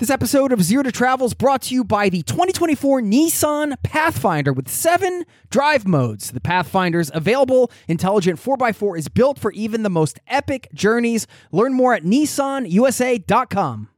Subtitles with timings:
[0.00, 4.50] This episode of Zero to Travel is brought to you by the 2024 Nissan Pathfinder
[4.50, 6.30] with seven drive modes.
[6.30, 11.26] The Pathfinder's available intelligent 4x4 is built for even the most epic journeys.
[11.52, 13.90] Learn more at nissanusa.com.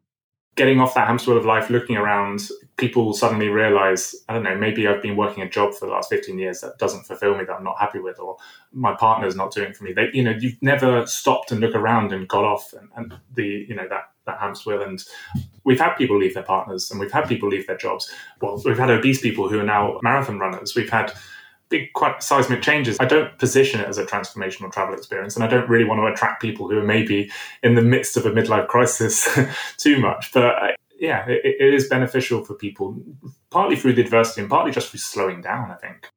[0.57, 4.57] Getting off that hamster wheel of life, looking around, people suddenly realize, I don't know,
[4.57, 7.45] maybe I've been working a job for the last 15 years that doesn't fulfill me,
[7.45, 8.39] that I'm not happy with, or
[8.73, 9.93] my partner's not doing it for me.
[9.93, 13.67] They, you know, you've never stopped and look around and got off and, and the,
[13.69, 14.83] you know, that that hamster wheel.
[14.83, 15.03] And
[15.65, 18.11] we've had people leave their partners and we've had people leave their jobs.
[18.41, 20.75] Well, we've had obese people who are now marathon runners.
[20.75, 21.13] We've had
[21.73, 22.99] big, quite seismic changes.
[23.01, 26.07] I don't position it as a transformational travel experience, and I don't really want to
[26.07, 29.27] attract people who are maybe in the midst of a midlife crisis
[29.79, 30.33] too much.
[30.33, 30.69] But uh,
[31.01, 33.03] yeah, it, it is beneficial for people,
[33.51, 36.09] partly through the adversity and partly just through slowing down, I think.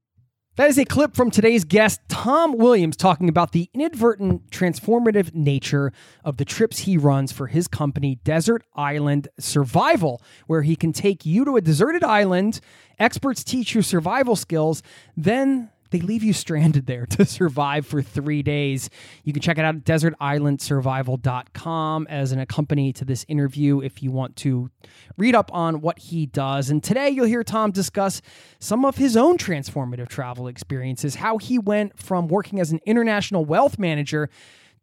[0.58, 5.92] That is a clip from today's guest, Tom Williams, talking about the inadvertent transformative nature
[6.24, 11.26] of the trips he runs for his company, Desert Island Survival, where he can take
[11.26, 12.62] you to a deserted island.
[12.98, 14.82] Experts teach you survival skills,
[15.18, 18.90] then they leave you stranded there to survive for three days.
[19.24, 24.12] You can check it out at desertislandsurvival.com as an accompany to this interview if you
[24.12, 24.72] want to
[25.18, 26.70] read up on what he does.
[26.70, 28.22] And today you'll hear Tom discuss
[28.60, 33.46] some of his own transformative travel experiences, how he went from working as an international
[33.46, 34.30] wealth manager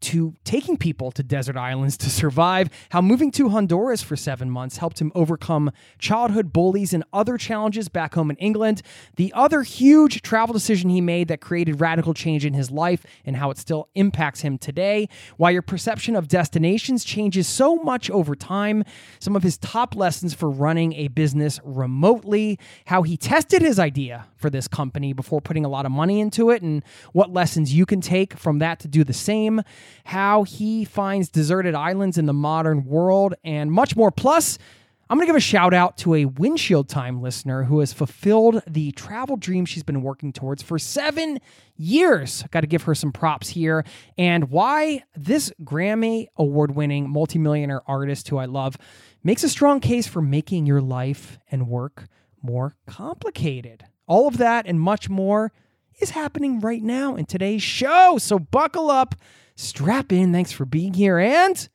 [0.03, 4.77] to taking people to desert islands to survive, how moving to Honduras for seven months
[4.77, 8.83] helped him overcome childhood bullies and other challenges back home in England,
[9.17, 13.37] the other huge travel decision he made that created radical change in his life and
[13.37, 18.35] how it still impacts him today, why your perception of destinations changes so much over
[18.35, 18.85] time,
[19.19, 24.27] some of his top lessons for running a business remotely, how he tested his idea
[24.43, 26.83] for this company before putting a lot of money into it, and
[27.13, 29.63] what lessons you can take from that to do the same
[30.05, 34.11] how he finds deserted islands in the modern world, and much more.
[34.11, 34.59] Plus,
[35.13, 38.63] I'm going to give a shout out to a windshield time listener who has fulfilled
[38.67, 41.39] the travel dream she's been working towards for seven
[41.77, 42.45] years.
[42.51, 43.85] Got to give her some props here.
[44.17, 48.79] And why this Grammy award winning multimillionaire artist who I love
[49.23, 52.09] makes a strong case for making your life and work
[52.43, 53.85] more complicated.
[54.13, 55.53] All of that and much more
[55.99, 58.19] is happening right now in today's show.
[58.19, 59.15] So buckle up
[59.55, 60.35] strap in.
[60.35, 61.67] Thanks for being here and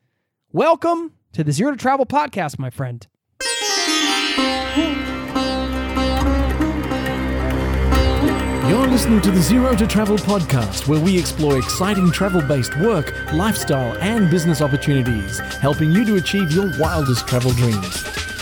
[0.51, 3.07] welcome to the Zero to Travel podcast, my friend.
[8.69, 13.15] You're listening to the Zero to Travel podcast, where we explore exciting travel based work,
[13.33, 18.36] lifestyle, and business opportunities, helping you to achieve your wildest travel dreams.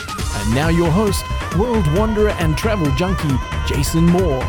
[0.46, 1.26] And now, your host,
[1.58, 3.36] world wanderer and travel junkie,
[3.66, 4.44] Jason Moore.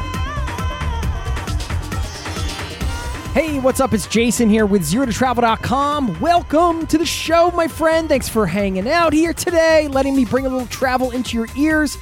[3.33, 3.95] Hey, what's up?
[3.95, 6.21] It's Jason here with ZeroToTravel.com.
[6.21, 8.09] Welcome to the show, my friend.
[8.09, 11.97] Thanks for hanging out here today, letting me bring a little travel into your ears.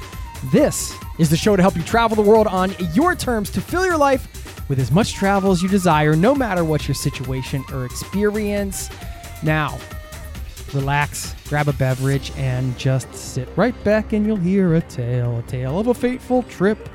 [0.52, 3.86] This is the show to help you travel the world on your terms to fill
[3.86, 7.84] your life with as much travel as you desire, no matter what your situation or
[7.84, 8.90] experience.
[9.42, 9.78] Now,
[10.74, 15.42] relax, grab a beverage, and just sit right back, and you'll hear a tale, a
[15.42, 16.88] tale of a fateful trip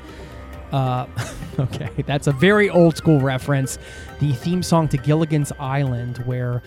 [0.72, 1.06] uh,
[1.58, 3.78] okay, that's a very old school reference.
[4.20, 6.62] The theme song to Gilligan's Island, where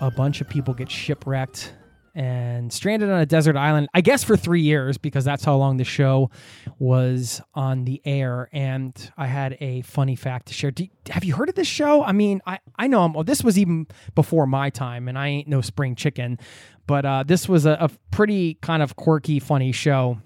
[0.00, 1.72] a bunch of people get shipwrecked
[2.14, 5.76] and stranded on a desert island, I guess for three years, because that's how long
[5.76, 6.30] the show
[6.78, 8.48] was on the air.
[8.52, 10.72] And I had a funny fact to share.
[10.78, 12.02] You, have you heard of this show?
[12.04, 15.28] I mean, I, I know I'm, well, this was even before my time, and I
[15.28, 16.38] ain't no spring chicken,
[16.86, 20.18] but uh, this was a, a pretty kind of quirky, funny show.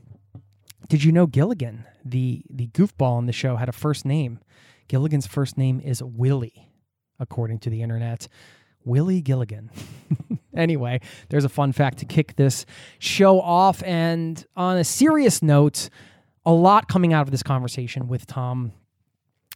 [0.89, 1.85] Did you know Gilligan?
[2.11, 4.41] the the goofball in the show had a first name.
[4.89, 6.71] Gilligan's first name is Willie,
[7.19, 8.29] according to the internet.
[8.89, 9.71] Willie Gilligan.
[10.57, 12.67] anyway, there's a fun fact to kick this
[12.99, 13.83] show off.
[13.85, 15.91] And on a serious note,
[16.45, 18.73] a lot coming out of this conversation with Tom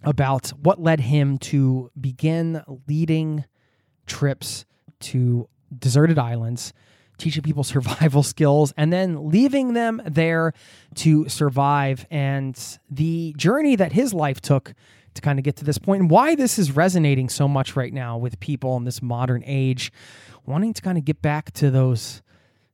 [0.05, 3.45] about what led him to begin leading
[4.07, 4.65] trips
[5.01, 5.49] to
[5.79, 6.73] deserted islands,
[7.19, 10.53] teaching people survival skills, and then leaving them there
[10.97, 14.75] to survive, and the journey that his life took
[15.15, 17.93] to kind of get to this point, and why this is resonating so much right
[17.93, 19.93] now with people in this modern age,
[20.47, 22.23] wanting to kind of get back to those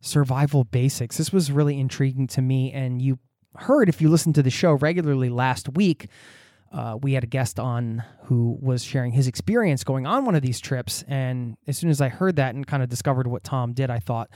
[0.00, 1.16] survival basics.
[1.16, 3.18] This was really intriguing to me, and you
[3.56, 6.08] heard if you listened to the show regularly last week
[6.72, 10.42] uh, we had a guest on who was sharing his experience going on one of
[10.42, 11.02] these trips.
[11.08, 13.98] And as soon as I heard that and kind of discovered what Tom did, I
[13.98, 14.28] thought,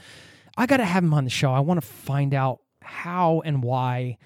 [0.57, 1.53] I got to have him on the show.
[1.53, 4.17] I want to find out how and why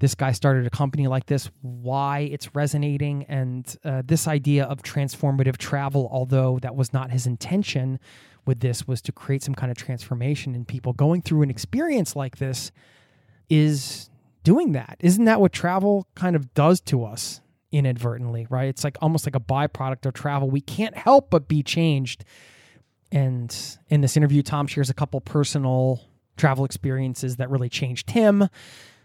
[0.00, 4.82] this guy started a company like this, why it's resonating, and uh, this idea of
[4.82, 8.00] transformative travel, although that was not his intention
[8.46, 12.16] with this, was to create some kind of transformation in people going through an experience
[12.16, 12.72] like this
[13.50, 14.08] is
[14.42, 14.96] doing that.
[15.00, 18.68] Isn't that what travel kind of does to us inadvertently, right?
[18.68, 20.50] It's like almost like a byproduct of travel.
[20.50, 22.24] We can't help but be changed.
[23.12, 23.54] And
[23.90, 26.00] in this interview, Tom shares a couple personal
[26.38, 28.48] travel experiences that really changed him.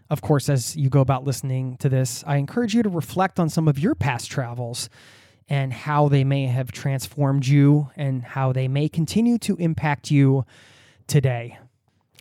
[0.10, 3.50] Of course, as you go about listening to this, I encourage you to reflect on
[3.50, 4.90] some of your past travels
[5.48, 10.46] and how they may have transformed you and how they may continue to impact you
[11.08, 11.58] today.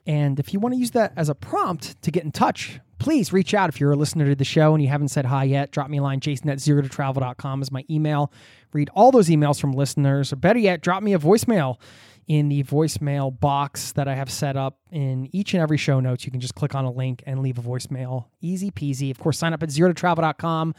[0.07, 3.35] And if you want to use that as a prompt to get in touch please
[3.35, 5.71] reach out if you're a listener to the show and you haven't said hi yet.
[5.71, 6.21] Drop me a line.
[6.21, 8.33] Jason at zero to travel.com is my email.
[8.73, 11.77] Read all those emails from listeners, or better yet, drop me a voicemail
[12.27, 16.25] in the voicemail box that I have set up in each and every show notes.
[16.25, 18.27] You can just click on a link and leave a voicemail.
[18.41, 19.11] Easy peasy.
[19.11, 20.75] Of course, sign up at zero to travel.com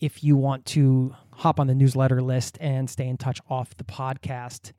[0.00, 3.84] if you want to hop on the newsletter list and stay in touch off the
[3.84, 4.72] podcast.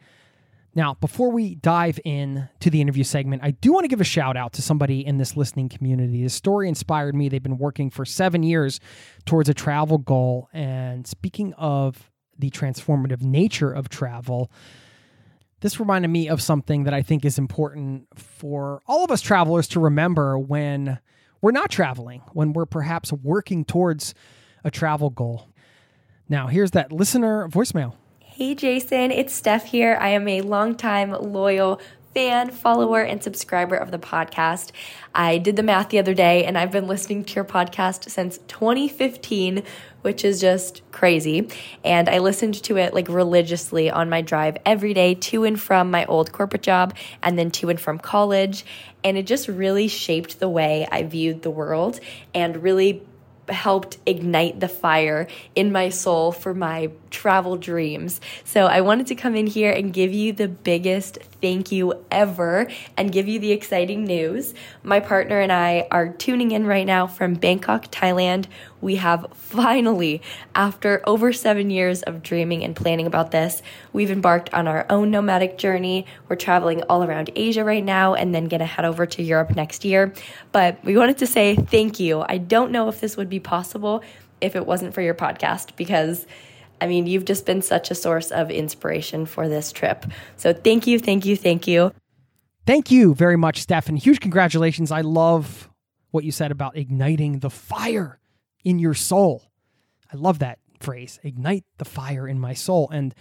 [0.75, 4.05] Now, before we dive in to the interview segment, I do want to give a
[4.05, 6.21] shout out to somebody in this listening community.
[6.21, 7.29] This story inspired me.
[7.29, 8.81] They've been working for seven years
[9.25, 10.49] towards a travel goal.
[10.51, 14.51] And speaking of the transformative nature of travel,
[15.65, 19.67] this reminded me of something that I think is important for all of us travelers
[19.69, 20.99] to remember when
[21.41, 24.13] we're not traveling, when we're perhaps working towards
[24.63, 25.49] a travel goal.
[26.29, 27.95] Now, here's that listener voicemail.
[28.19, 29.97] Hey Jason, it's Steph here.
[29.99, 31.81] I am a longtime loyal
[32.15, 34.71] fan, follower, and subscriber of the podcast.
[35.13, 38.39] I did the math the other day and I've been listening to your podcast since
[38.47, 39.63] 2015,
[40.01, 41.49] which is just crazy.
[41.83, 45.91] And I listened to it like religiously on my drive every day to and from
[45.91, 48.65] my old corporate job and then to and from college.
[49.03, 51.99] And it just really shaped the way I viewed the world
[52.33, 53.03] and really
[53.49, 58.19] helped ignite the fire in my soul for my travel dreams.
[58.43, 62.67] So I wanted to come in here and give you the biggest thank you ever
[62.97, 64.53] and give you the exciting news.
[64.83, 68.47] My partner and I are tuning in right now from Bangkok, Thailand.
[68.85, 70.21] We have finally,
[70.53, 75.09] after over seven years of dreaming and planning about this, we've embarked on our own
[75.09, 76.05] nomadic journey.
[76.29, 79.85] We're traveling all around Asia right now and then gonna head over to Europe next
[79.85, 80.13] year.
[80.51, 82.23] But we wanted to say thank you.
[82.29, 84.03] I don't know if this would be possible
[84.39, 86.27] if it wasn't for your podcast because
[86.79, 90.05] I mean, you've just been such a source of inspiration for this trip.
[90.37, 91.91] So thank you, thank you, thank you.
[92.67, 93.95] Thank you very much, Stefan.
[93.95, 94.91] Huge congratulations.
[94.91, 95.71] I love
[96.11, 98.19] what you said about igniting the fire
[98.65, 99.49] in your soul.
[100.11, 102.89] I love that phrase ignite the fire in my soul.
[102.91, 103.15] And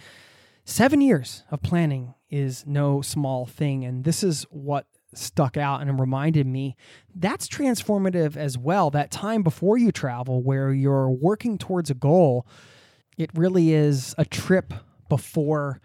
[0.65, 3.85] seven years of planning is no small thing.
[3.85, 6.75] And this is what stuck out and reminded me
[7.15, 8.89] that's transformative as well.
[8.89, 12.45] That time before you travel, where you're working towards a goal
[13.17, 14.73] it really is a trip
[15.09, 15.79] before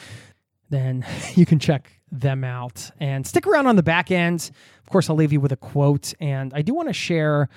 [0.70, 1.04] Then
[1.34, 4.50] you can check them out and stick around on the back end.
[4.82, 6.14] Of course, I'll leave you with a quote.
[6.20, 7.48] And I do want to share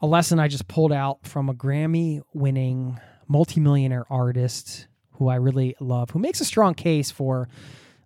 [0.00, 5.76] a lesson I just pulled out from a Grammy winning multimillionaire artist who I really
[5.80, 7.48] love, who makes a strong case for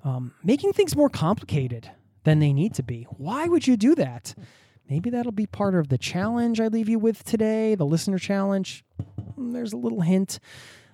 [0.05, 1.91] um, making things more complicated
[2.25, 3.05] than they need to be.
[3.11, 4.35] Why would you do that?
[4.89, 8.85] Maybe that'll be part of the challenge I leave you with today, the listener challenge.
[9.39, 10.39] Mm, there's a little hint.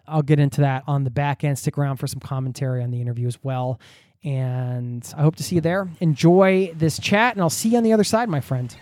[0.07, 1.59] I'll get into that on the back end.
[1.59, 3.81] Stick around for some commentary on the interview as well.
[4.25, 5.89] And I hope to see you there.
[6.01, 8.75] Enjoy this chat, and I'll see you on the other side, my friend.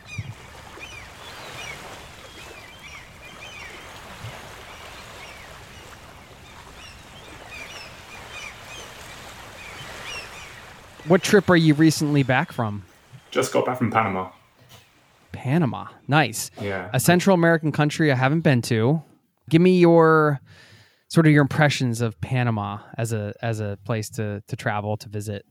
[11.07, 12.85] What trip are you recently back from?
[13.31, 14.31] Just got back from Panama.
[15.33, 15.87] Panama.
[16.07, 16.51] Nice.
[16.61, 16.91] Yeah.
[16.93, 19.03] A Central American country I haven't been to.
[19.49, 20.41] Give me your
[21.11, 25.09] sort of your impressions of Panama as a as a place to to travel to
[25.09, 25.45] visit.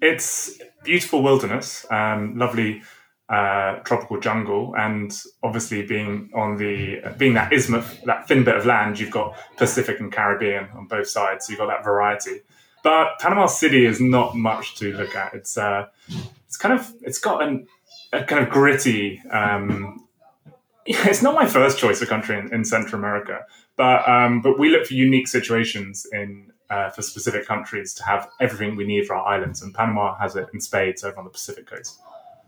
[0.00, 2.82] It's beautiful wilderness, um, lovely
[3.28, 5.12] uh, tropical jungle, and
[5.42, 10.00] obviously being on the being that isthmus, that thin bit of land, you've got Pacific
[10.00, 12.40] and Caribbean on both sides, so you've got that variety.
[12.84, 15.34] But Panama City is not much to look at.
[15.34, 15.86] It's uh,
[16.46, 17.66] it's kind of it's got an,
[18.12, 19.20] a kind of gritty.
[19.28, 20.05] Um,
[20.88, 23.40] it's not my first choice of country in, in Central America,
[23.76, 28.28] but um, but we look for unique situations in uh, for specific countries to have
[28.40, 31.30] everything we need for our islands, and Panama has it in spades over on the
[31.30, 31.98] Pacific coast.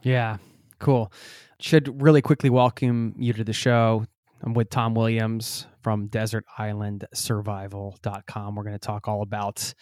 [0.02, 0.36] Yeah,
[0.78, 1.12] cool.
[1.58, 4.06] Should really quickly welcome you to the show.
[4.42, 8.54] I'm with Tom Williams from DesertIslandSurvival.com.
[8.54, 9.74] We're going to talk all about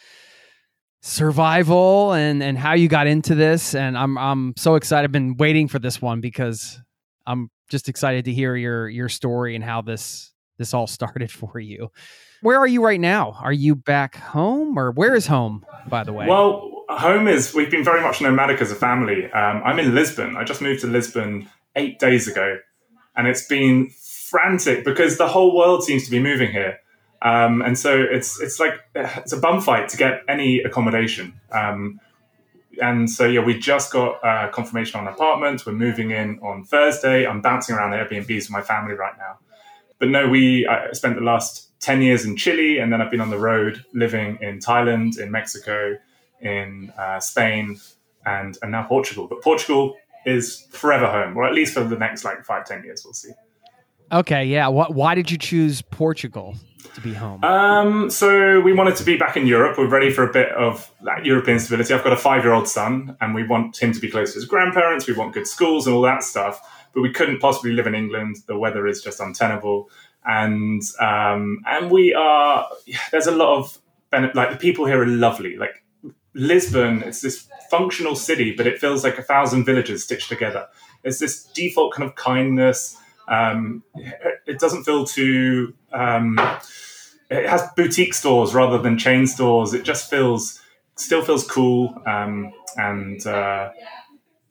[1.02, 5.36] survival and and how you got into this and I'm I'm so excited I've been
[5.36, 6.80] waiting for this one because
[7.26, 11.58] I'm just excited to hear your your story and how this this all started for
[11.58, 11.90] you.
[12.42, 13.36] Where are you right now?
[13.40, 16.26] Are you back home or where is home by the way?
[16.26, 19.30] Well, home is we've been very much nomadic as a family.
[19.32, 20.36] Um, I'm in Lisbon.
[20.36, 22.58] I just moved to Lisbon 8 days ago
[23.16, 26.78] and it's been frantic because the whole world seems to be moving here.
[27.22, 31.40] Um, and so it's it's like it's a bum fight to get any accommodation.
[31.50, 31.98] Um,
[32.80, 35.64] and so yeah, we just got uh, confirmation on an apartment.
[35.66, 37.26] We're moving in on Thursday.
[37.26, 39.38] I'm bouncing around the Airbnbs with my family right now.
[39.98, 43.20] But no, we I spent the last ten years in Chile, and then I've been
[43.20, 45.96] on the road living in Thailand, in Mexico,
[46.40, 47.80] in uh, Spain,
[48.24, 49.26] and and now Portugal.
[49.26, 53.02] But Portugal is forever home, or at least for the next like five ten years.
[53.04, 53.32] We'll see.
[54.12, 54.68] Okay, yeah.
[54.68, 56.56] Why did you choose Portugal
[56.94, 57.42] to be home?
[57.44, 59.76] Um, so we wanted to be back in Europe.
[59.78, 61.92] We're ready for a bit of that European stability.
[61.92, 65.06] I've got a five-year-old son, and we want him to be close to his grandparents.
[65.06, 66.60] We want good schools and all that stuff.
[66.94, 68.36] But we couldn't possibly live in England.
[68.46, 69.90] The weather is just untenable,
[70.24, 72.66] and um, and we are.
[73.10, 73.78] There's a lot of.
[74.34, 75.56] Like the people here are lovely.
[75.56, 75.84] Like
[76.32, 80.68] Lisbon, it's this functional city, but it feels like a thousand villages stitched together.
[81.02, 82.96] It's this default kind of kindness
[83.28, 83.82] um,
[84.46, 85.74] it doesn't feel too.
[85.92, 86.38] Um,
[87.30, 89.74] it has boutique stores rather than chain stores.
[89.74, 90.60] It just feels
[90.94, 93.70] still feels cool um, and uh,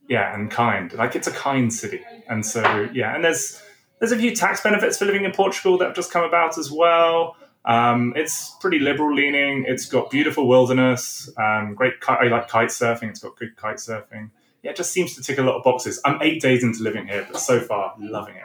[0.08, 0.94] yeah, and kind.
[0.94, 3.62] Like it's a kind city, and so yeah, and there's
[4.00, 6.72] there's a few tax benefits for living in Portugal that have just come about as
[6.72, 7.36] well.
[7.63, 9.65] Um, it's pretty liberal leaning.
[9.67, 11.94] It's got beautiful wilderness, um, great.
[12.08, 13.10] I like kite surfing.
[13.10, 14.29] It's got good kite surfing.
[14.62, 16.00] Yeah, it just seems to tick a lot of boxes.
[16.05, 18.44] I'm eight days into living here, but so far loving it.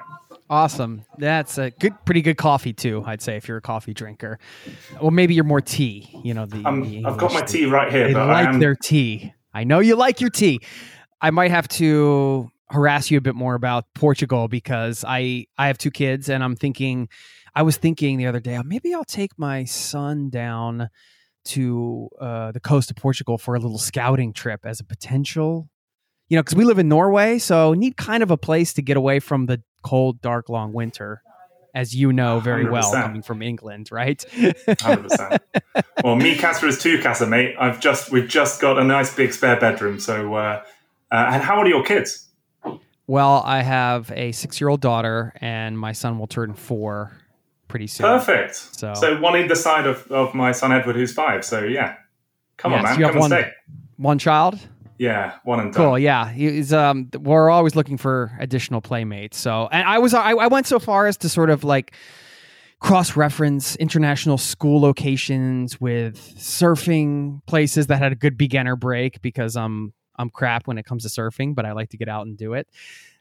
[0.51, 1.05] Awesome.
[1.17, 3.05] That's a good, pretty good coffee too.
[3.07, 4.41] I'd say if you're a coffee drinker,
[5.01, 6.11] well, maybe you're more tea.
[6.25, 8.09] You know, the, um, the I've got my tea right here.
[8.09, 8.59] They but like am...
[8.59, 9.33] their tea.
[9.55, 10.59] I know you like your tea.
[11.21, 15.79] I might have to harass you a bit more about Portugal because I I have
[15.79, 17.09] two kids and I'm thinking.
[17.55, 20.89] I was thinking the other day, oh, maybe I'll take my son down
[21.47, 25.69] to uh, the coast of Portugal for a little scouting trip as a potential
[26.31, 28.97] you know, because we live in Norway, so need kind of a place to get
[28.97, 31.23] away from the cold, dark, long winter,
[31.75, 32.71] as you know very 100%.
[32.71, 34.25] well, coming from England, right?
[34.81, 35.43] Hundred percent.
[36.03, 37.55] Well, me, Casper is two, Casa, mate.
[37.59, 40.01] I've just we've just got a nice big spare bedroom.
[40.01, 40.63] So, uh,
[41.11, 42.29] uh, and how old are your kids?
[43.07, 47.13] Well, I have a six-year-old daughter, and my son will turn four
[47.67, 48.07] pretty soon.
[48.07, 48.55] Perfect.
[48.55, 51.45] So, so one either side of, of my son Edward, who's five.
[51.45, 51.97] So, yeah,
[52.57, 53.51] come yes, on, man, come and one, stay.
[53.97, 54.61] One child.
[55.01, 55.83] Yeah, one and done.
[55.83, 55.99] Cool.
[55.99, 57.09] Yeah, he's um.
[57.19, 59.39] We're always looking for additional playmates.
[59.39, 61.95] So, and I was I, I went so far as to sort of like
[62.81, 69.57] cross reference international school locations with surfing places that had a good beginner break because
[69.57, 72.37] I'm I'm crap when it comes to surfing, but I like to get out and
[72.37, 72.69] do it.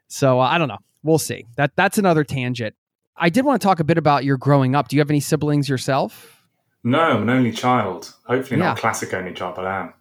[0.10, 0.80] So uh, I don't know.
[1.02, 1.46] We'll see.
[1.56, 2.76] That that's another tangent.
[3.16, 4.90] I did want to talk a bit about your growing up.
[4.90, 6.44] Do you have any siblings yourself?
[6.84, 8.14] No, I'm an only child.
[8.26, 9.94] Hopefully, not a classic only child, but I am.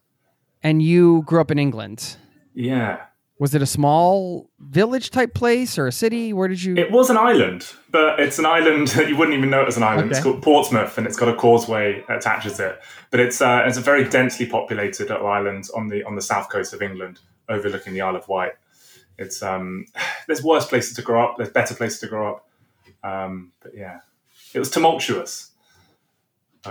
[0.63, 2.17] And you grew up in England.
[2.55, 3.03] Yeah.
[3.39, 6.33] Was it a small village type place or a city?
[6.33, 6.77] Where did you?
[6.77, 9.77] It was an island, but it's an island that you wouldn't even know it was
[9.77, 10.11] an island.
[10.11, 10.17] Okay.
[10.17, 12.81] It's called Portsmouth, and it's got a causeway that attaches it.
[13.11, 16.73] But it's uh, it's a very densely populated island on the on the south coast
[16.73, 18.53] of England, overlooking the Isle of Wight.
[19.19, 19.87] It's um,
[20.27, 21.37] there's worse places to grow up.
[21.37, 22.49] There's better places to grow up.
[23.05, 24.01] Um, but yeah,
[24.53, 25.53] it was tumultuous.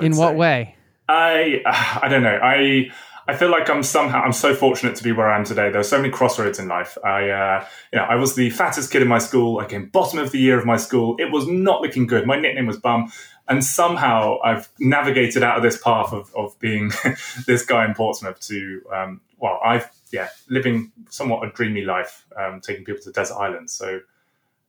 [0.01, 0.35] In what say.
[0.35, 0.75] way?
[1.07, 1.61] I
[2.01, 2.39] I don't know.
[2.41, 2.91] I
[3.27, 5.69] I feel like I'm somehow I'm so fortunate to be where I am today.
[5.69, 6.97] There are so many crossroads in life.
[7.03, 9.59] I, uh, you know, I was the fattest kid in my school.
[9.59, 11.17] I came bottom of the year of my school.
[11.19, 12.25] It was not looking good.
[12.25, 13.11] My nickname was Bum,
[13.49, 16.91] and somehow I've navigated out of this path of of being
[17.45, 22.61] this guy in Portsmouth to, um, well, I've yeah, living somewhat a dreamy life, um,
[22.61, 23.73] taking people to desert islands.
[23.73, 23.99] So,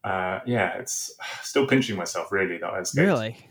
[0.03, 3.07] uh, yeah, it's still pinching myself really that I escaped.
[3.07, 3.49] Really,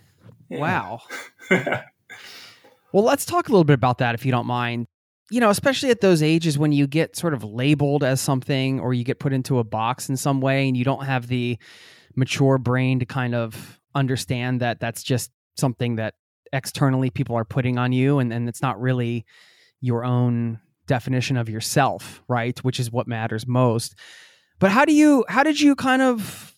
[0.50, 0.60] yeah.
[0.60, 1.02] wow.
[1.50, 4.88] well, let's talk a little bit about that if you don't mind
[5.30, 8.94] you know, especially at those ages when you get sort of labeled as something or
[8.94, 11.58] you get put into a box in some way and you don't have the
[12.16, 16.14] mature brain to kind of understand that that's just something that
[16.54, 19.26] externally people are putting on you and, and it's not really
[19.82, 22.58] your own definition of yourself, right?
[22.64, 23.96] Which is what matters most.
[24.60, 26.56] But how do you how did you kind of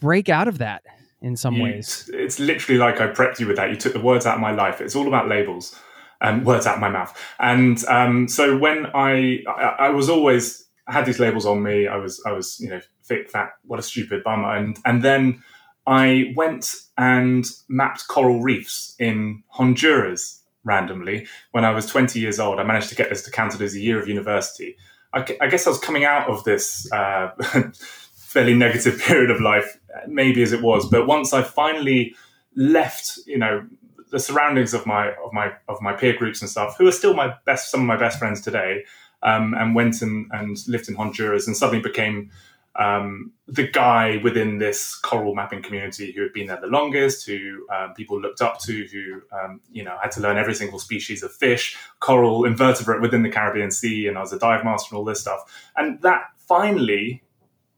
[0.00, 0.82] break out of that
[1.20, 2.08] in some you, ways?
[2.14, 3.70] It's literally like I prepped you with that.
[3.70, 4.80] You took the words out of my life.
[4.80, 5.76] It's all about labels
[6.22, 7.14] um, words out of my mouth.
[7.38, 11.86] And um, so when I, I, I was always had these labels on me.
[11.86, 13.52] I was I was you know fit fat.
[13.64, 14.44] What a stupid bum.
[14.44, 15.42] And and then
[15.86, 22.60] I went and mapped coral reefs in Honduras randomly when I was 20 years old.
[22.60, 24.76] I managed to get this to counted as a year of university.
[25.12, 27.30] I, I guess I was coming out of this uh,
[28.14, 30.88] fairly negative period of life, maybe as it was.
[30.88, 32.14] But once I finally
[32.54, 33.66] left, you know,
[34.12, 37.14] the surroundings of my of my of my peer groups and stuff, who are still
[37.14, 38.84] my best, some of my best friends today,
[39.22, 42.30] um, and went and, and lived in Honduras, and suddenly became
[42.76, 47.66] um, the guy within this coral mapping community who had been there the longest, who
[47.74, 51.22] um, people looked up to, who um, you know had to learn every single species
[51.22, 54.98] of fish, coral, invertebrate within the Caribbean Sea, and I was a dive master and
[54.98, 55.70] all this stuff.
[55.74, 57.22] And that finally,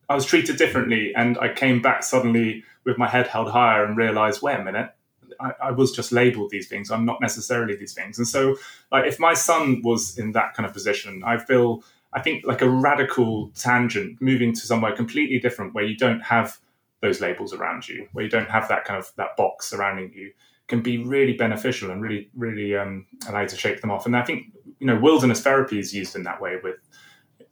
[0.08, 3.96] I was treated differently, and I came back suddenly with my head held higher and
[3.96, 4.93] realized, wait a minute,
[5.40, 6.90] I, I, was just labeled these things.
[6.90, 8.18] I'm not necessarily these things.
[8.18, 8.56] And so,
[8.90, 12.62] like, if my son was in that kind of position, I feel, I think, like
[12.62, 16.58] a radical tangent, moving to somewhere completely different where you don't have
[17.00, 20.32] those labels around you, where you don't have that kind of that box surrounding you,
[20.68, 24.06] can be really beneficial and really, really um, allow you to shake them off.
[24.06, 26.76] And I think, you know, wilderness therapy is used in that way with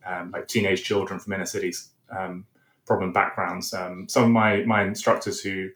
[0.06, 1.90] um, like teenage children from inner cities.
[2.10, 2.46] Um,
[2.86, 3.72] problem backgrounds.
[3.72, 5.70] Um, some of my my instructors who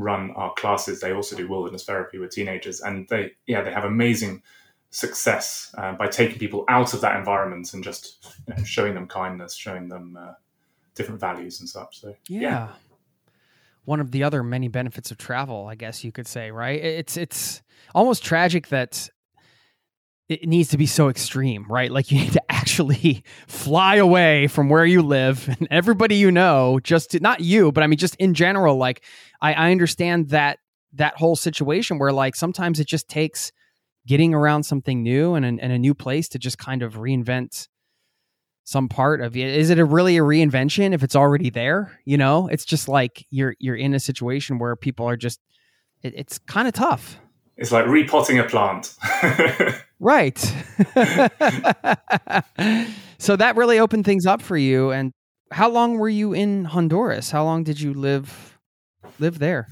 [0.00, 3.84] run our classes, they also do wilderness therapy with teenagers, and they yeah they have
[3.84, 4.42] amazing
[4.90, 9.06] success uh, by taking people out of that environment and just you know, showing them
[9.06, 10.32] kindness, showing them uh,
[10.94, 12.00] different values and such.
[12.00, 12.40] So yeah.
[12.40, 12.68] yeah.
[13.84, 16.80] One of the other many benefits of travel, I guess you could say, right?
[16.82, 17.62] It's it's
[17.94, 19.08] almost tragic that
[20.30, 21.90] it needs to be so extreme, right?
[21.90, 26.78] Like you need to actually fly away from where you live and everybody you know,
[26.84, 28.76] just to, not you, but I mean, just in general.
[28.76, 29.02] Like
[29.42, 30.60] I, I understand that
[30.92, 33.50] that whole situation where like sometimes it just takes
[34.06, 37.66] getting around something new and, and a new place to just kind of reinvent
[38.62, 39.40] some part of it.
[39.40, 41.98] Is it a really a reinvention if it's already there?
[42.04, 45.40] You know, it's just like you're you're in a situation where people are just
[46.02, 47.18] it, it's kind of tough.
[47.60, 48.94] It's like repotting a plant.
[50.00, 50.38] right.
[53.18, 54.90] so that really opened things up for you.
[54.90, 55.12] And
[55.52, 57.30] how long were you in Honduras?
[57.30, 58.58] How long did you live
[59.18, 59.68] live there?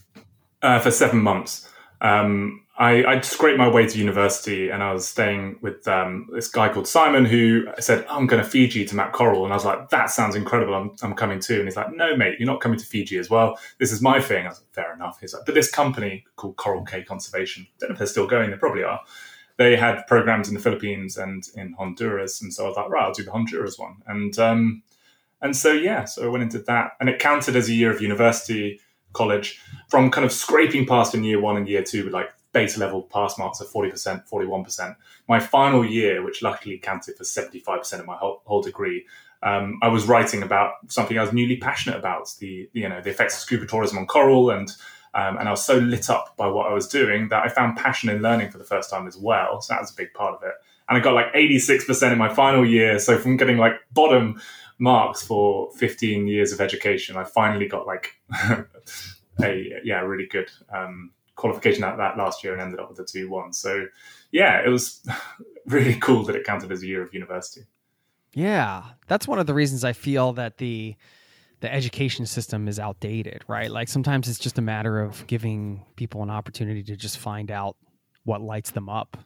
[0.60, 1.66] Uh, for seven months.
[2.02, 6.46] Um, I, I scraped my way to university and I was staying with um, this
[6.46, 9.42] guy called Simon who said, I'm going to Fiji to map coral.
[9.42, 10.74] And I was like, that sounds incredible.
[10.74, 11.56] I'm, I'm coming too.
[11.56, 13.58] And he's like, no, mate, you're not coming to Fiji as well.
[13.80, 14.46] This is my thing.
[14.46, 15.18] I was like, fair enough.
[15.20, 18.28] He's like, but this company called Coral Cay Conservation, I don't know if they're still
[18.28, 18.52] going.
[18.52, 19.00] They probably are.
[19.56, 22.40] They had programs in the Philippines and in Honduras.
[22.40, 23.96] And so I was like, right, I'll do the Honduras one.
[24.06, 24.84] And, um,
[25.42, 28.00] and so, yeah, so I went into that and it counted as a year of
[28.00, 28.78] university
[29.14, 32.78] college from kind of scraping past in year one and year two with like base
[32.78, 34.96] level pass marks of 40%, 41%.
[35.28, 39.06] My final year, which luckily counted for 75% of my whole, whole degree,
[39.42, 43.10] um, I was writing about something I was newly passionate about, the, you know, the
[43.10, 44.50] effects of scuba tourism on coral.
[44.50, 44.70] And,
[45.14, 47.76] um, and I was so lit up by what I was doing that I found
[47.76, 49.60] passion in learning for the first time as well.
[49.60, 50.54] So that was a big part of it.
[50.88, 52.98] And I got like 86% in my final year.
[52.98, 54.40] So from getting like bottom
[54.78, 58.16] marks for 15 years of education, I finally got like
[59.42, 63.04] a yeah really good um, qualification at that last year and ended up with a
[63.04, 63.52] two one.
[63.52, 63.86] So
[64.32, 65.00] yeah, it was
[65.66, 67.62] really cool that it counted as a year of university.
[68.34, 70.96] Yeah, that's one of the reasons I feel that the
[71.60, 73.70] the education system is outdated, right?
[73.70, 77.76] Like sometimes it's just a matter of giving people an opportunity to just find out
[78.24, 79.16] what lights them up.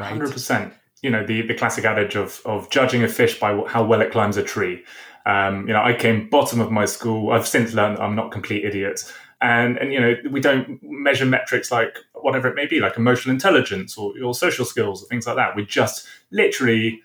[0.00, 0.18] Right?
[0.18, 4.00] 100% you know the the classic adage of of judging a fish by how well
[4.00, 4.84] it climbs a tree.
[5.26, 7.32] Um, you know, I came bottom of my school.
[7.32, 11.70] I've since learned I'm not complete idiots, and and you know we don't measure metrics
[11.70, 15.36] like whatever it may be, like emotional intelligence or your social skills or things like
[15.36, 15.54] that.
[15.56, 17.00] We just literally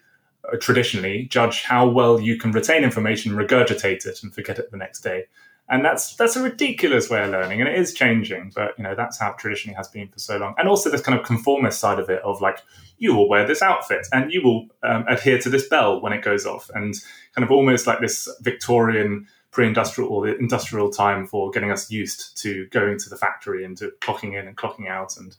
[0.52, 4.78] uh, traditionally judge how well you can retain information, regurgitate it, and forget it the
[4.78, 5.26] next day
[5.69, 8.96] and that's that's a ridiculous way of learning and it is changing but you know
[8.96, 11.80] that's how it traditionally has been for so long and also this kind of conformist
[11.80, 12.60] side of it of like
[12.98, 16.22] you will wear this outfit and you will um, adhere to this bell when it
[16.22, 16.96] goes off and
[17.34, 22.38] kind of almost like this victorian pre-industrial or the industrial time for getting us used
[22.42, 25.36] to going to the factory and to clocking in and clocking out and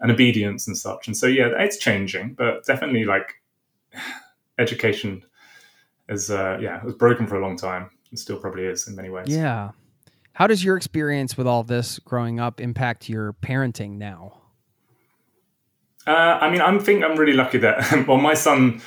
[0.00, 3.34] and obedience and such and so yeah it's changing but definitely like
[4.58, 5.22] education
[6.08, 8.94] is uh, yeah it was broken for a long time it still probably is in
[8.94, 9.26] many ways.
[9.28, 9.70] Yeah.
[10.34, 14.38] How does your experience with all this growing up impact your parenting now?
[16.06, 16.10] Uh,
[16.40, 18.82] I mean, I'm think I'm really lucky that well, my son,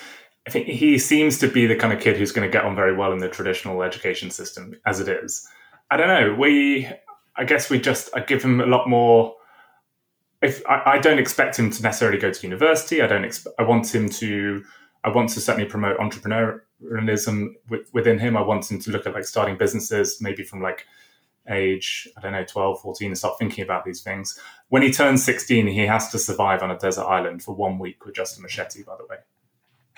[0.47, 2.75] I think he seems to be the kind of kid who's going to get on
[2.75, 5.47] very well in the traditional education system as it is.
[5.89, 6.35] I don't know.
[6.35, 6.87] We,
[7.35, 9.35] I guess, we just I give him a lot more.
[10.41, 13.25] If I, I don't expect him to necessarily go to university, I don't.
[13.57, 14.63] I want him to.
[15.03, 17.53] I want to certainly promote entrepreneur entrepreneurialism
[17.93, 18.37] within him.
[18.37, 20.85] I want him to look at like starting businesses, maybe from like
[21.49, 24.39] age, I don't know, 12, 14, and start thinking about these things.
[24.69, 28.03] When he turns 16, he has to survive on a desert island for one week
[28.05, 29.17] with just a machete, by the way.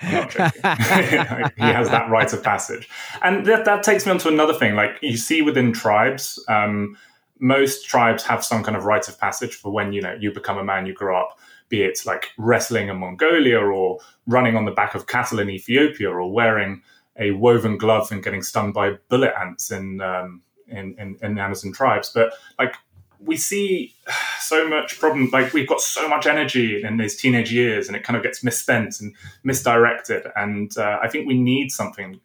[0.00, 2.88] he has that rite of passage.
[3.22, 4.74] And that, that takes me on to another thing.
[4.74, 6.96] Like you see within tribes, um,
[7.40, 10.58] most tribes have some kind of rite of passage for when, you know, you become
[10.58, 14.72] a man, you grow up be it like wrestling in Mongolia or running on the
[14.72, 16.82] back of cattle in Ethiopia or wearing
[17.18, 21.72] a woven glove and getting stung by bullet ants in, um, in, in, in Amazon
[21.72, 22.10] tribes.
[22.14, 22.74] But like
[23.20, 23.94] we see
[24.40, 28.04] so much problem, like we've got so much energy in these teenage years and it
[28.04, 30.26] kind of gets misspent and misdirected.
[30.36, 32.20] And uh, I think we need something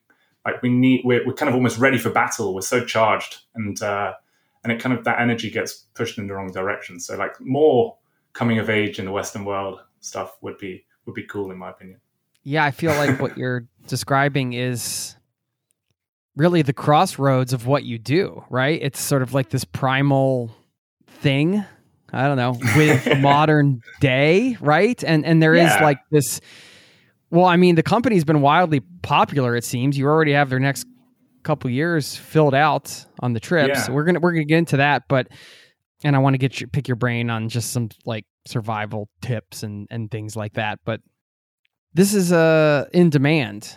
[0.46, 2.54] like we need, we're, we're kind of almost ready for battle.
[2.54, 4.14] We're so charged and, uh,
[4.64, 7.00] and it kind of that energy gets pushed in the wrong direction.
[7.00, 7.98] So like more
[8.34, 11.70] coming of age in the Western world stuff would be would be cool in my
[11.70, 12.00] opinion.
[12.44, 15.16] Yeah, I feel like what you're describing is
[16.36, 18.80] really the crossroads of what you do, right?
[18.82, 20.56] It's sort of like this primal
[21.24, 21.66] thing.
[22.16, 25.04] I don't know, with modern day, right?
[25.04, 25.76] And and there yeah.
[25.76, 26.40] is like this
[27.34, 29.98] well, I mean, the company's been wildly popular, it seems.
[29.98, 30.86] You already have their next
[31.42, 33.70] couple years filled out on the trips.
[33.70, 33.82] Yeah.
[33.82, 35.30] So we're gonna we're gonna get into that, but
[36.04, 39.64] and I want to get you pick your brain on just some like survival tips
[39.64, 40.80] and and things like that.
[40.86, 41.02] But
[41.96, 43.76] this is uh in demand,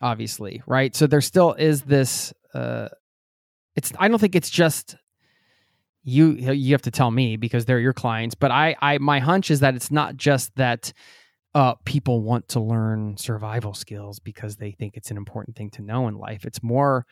[0.00, 0.94] obviously, right?
[0.94, 2.32] So there still is this.
[2.54, 2.88] Uh,
[3.74, 4.94] it's I don't think it's just
[6.06, 6.32] you.
[6.32, 8.34] You have to tell me because they're your clients.
[8.34, 10.92] But I I my hunch is that it's not just that.
[11.54, 15.80] Uh, people want to learn survival skills because they think it's an important thing to
[15.80, 16.44] know in life.
[16.44, 17.06] It's more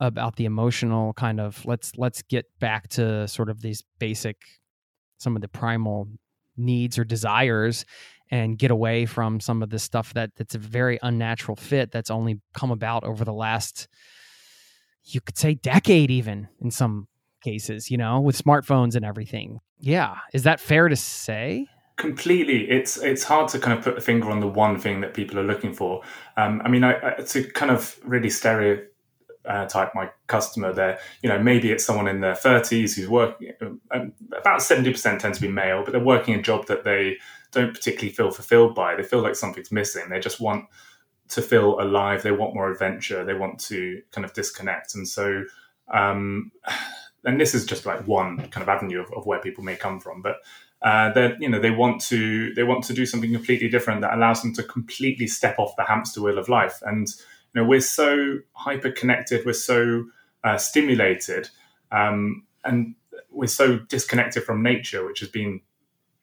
[0.00, 4.36] about the emotional kind of let's let's get back to sort of these basic
[5.18, 6.08] some of the primal
[6.56, 7.84] needs or desires
[8.30, 12.10] and get away from some of the stuff that that's a very unnatural fit that's
[12.10, 13.88] only come about over the last
[15.04, 17.06] you could say decade even in some
[17.50, 19.60] cases you know with smartphones and everything.
[19.78, 20.16] Yeah.
[20.32, 21.66] Is that fair to say?
[21.96, 22.70] Completely.
[22.70, 25.38] It's it's hard to kind of put a finger on the one thing that people
[25.38, 26.02] are looking for.
[26.36, 28.82] Um, i mean I, I, to kind of really stereo
[29.46, 33.52] uh, my customer there you know maybe it's someone in their 30s who's working
[33.92, 37.16] um, about 70% tend to be male but they're working a job that they
[37.56, 38.94] don't particularly feel fulfilled by.
[38.94, 40.08] They feel like something's missing.
[40.10, 40.66] They just want
[41.28, 42.22] to feel alive.
[42.22, 43.24] They want more adventure.
[43.24, 44.94] They want to kind of disconnect.
[44.94, 45.44] And so
[45.92, 46.52] um,
[47.26, 50.00] and this is just like one kind of avenue of, of where people may come
[50.00, 50.36] from but
[50.82, 54.14] uh, that you know they want to they want to do something completely different that
[54.14, 57.08] allows them to completely step off the hamster wheel of life and
[57.56, 60.04] you know, we're so hyper connected, we're so
[60.44, 61.48] uh, stimulated,
[61.90, 62.94] um, and
[63.30, 65.62] we're so disconnected from nature, which has been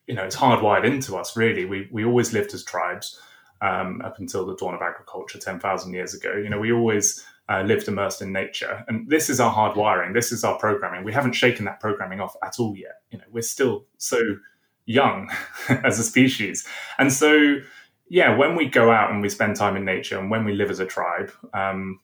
[0.05, 1.35] you know, it's hardwired into us.
[1.35, 3.19] Really, we we always lived as tribes
[3.61, 6.35] um, up until the dawn of agriculture, ten thousand years ago.
[6.35, 10.13] You know, we always uh, lived immersed in nature, and this is our hardwiring.
[10.13, 11.03] This is our programming.
[11.03, 13.01] We haven't shaken that programming off at all yet.
[13.11, 14.19] You know, we're still so
[14.85, 15.29] young
[15.69, 17.57] as a species, and so
[18.09, 20.69] yeah, when we go out and we spend time in nature, and when we live
[20.69, 21.99] as a tribe, um,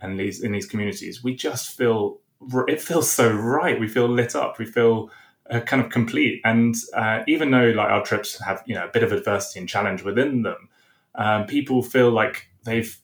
[0.00, 2.20] and these in these communities, we just feel
[2.68, 3.78] it feels so right.
[3.78, 4.58] We feel lit up.
[4.58, 5.10] We feel
[5.50, 6.40] uh, kind of complete.
[6.44, 9.68] And uh, even though like our trips have you know a bit of adversity and
[9.68, 10.68] challenge within them,
[11.14, 12.98] um, people feel like they've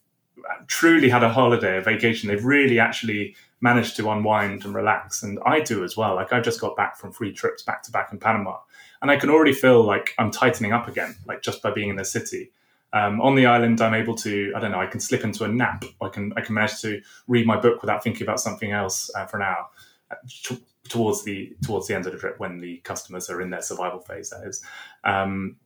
[0.67, 2.29] truly had a holiday, a vacation.
[2.29, 5.23] They've really actually managed to unwind and relax.
[5.23, 6.15] And I do as well.
[6.15, 8.57] Like I just got back from three trips back to back in Panama,
[9.01, 11.95] and I can already feel like I'm tightening up again, like just by being in
[11.95, 12.51] the city.
[12.93, 15.47] Um, on the island, I'm able to, I don't know, I can slip into a
[15.47, 15.83] nap.
[16.01, 19.25] I can, I can manage to read my book without thinking about something else uh,
[19.25, 19.67] for an hour.
[20.29, 23.61] T- towards the towards the end of the trip, when the customers are in their
[23.61, 24.63] survival phase, that is.
[25.03, 25.57] Um,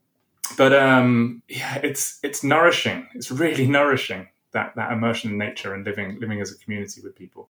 [0.57, 3.07] but um, yeah, it's it's nourishing.
[3.13, 7.15] It's really nourishing that that immersion in nature and living living as a community with
[7.15, 7.49] people.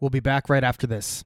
[0.00, 1.24] We'll be back right after this.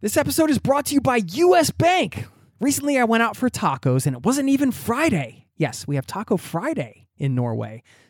[0.00, 2.26] This episode is brought to you by US Bank.
[2.60, 5.46] Recently, I went out for tacos and it wasn't even Friday.
[5.56, 7.82] Yes, we have Taco Friday in Norway,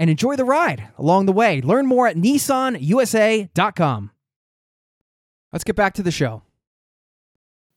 [0.00, 1.60] and enjoy the ride along the way.
[1.60, 4.10] Learn more at nissanusa.com.
[5.52, 6.42] Let's get back to the show.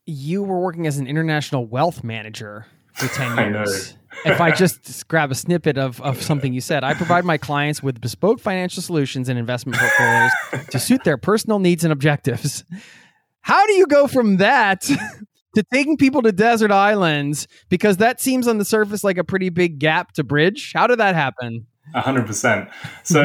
[0.06, 3.98] You were working as an international wealth manager for 10 years.
[4.26, 7.84] if I just grab a snippet of, of something you said, I provide my clients
[7.84, 10.32] with bespoke financial solutions and investment portfolios
[10.70, 12.64] to suit their personal needs and objectives.
[13.42, 14.82] How do you go from that
[15.56, 17.50] to taking people to desert islands?
[17.68, 20.72] Because that seems on the surface like a pretty big gap to bridge.
[20.74, 21.68] How did that happen?
[21.94, 22.70] Hundred percent.
[23.04, 23.22] So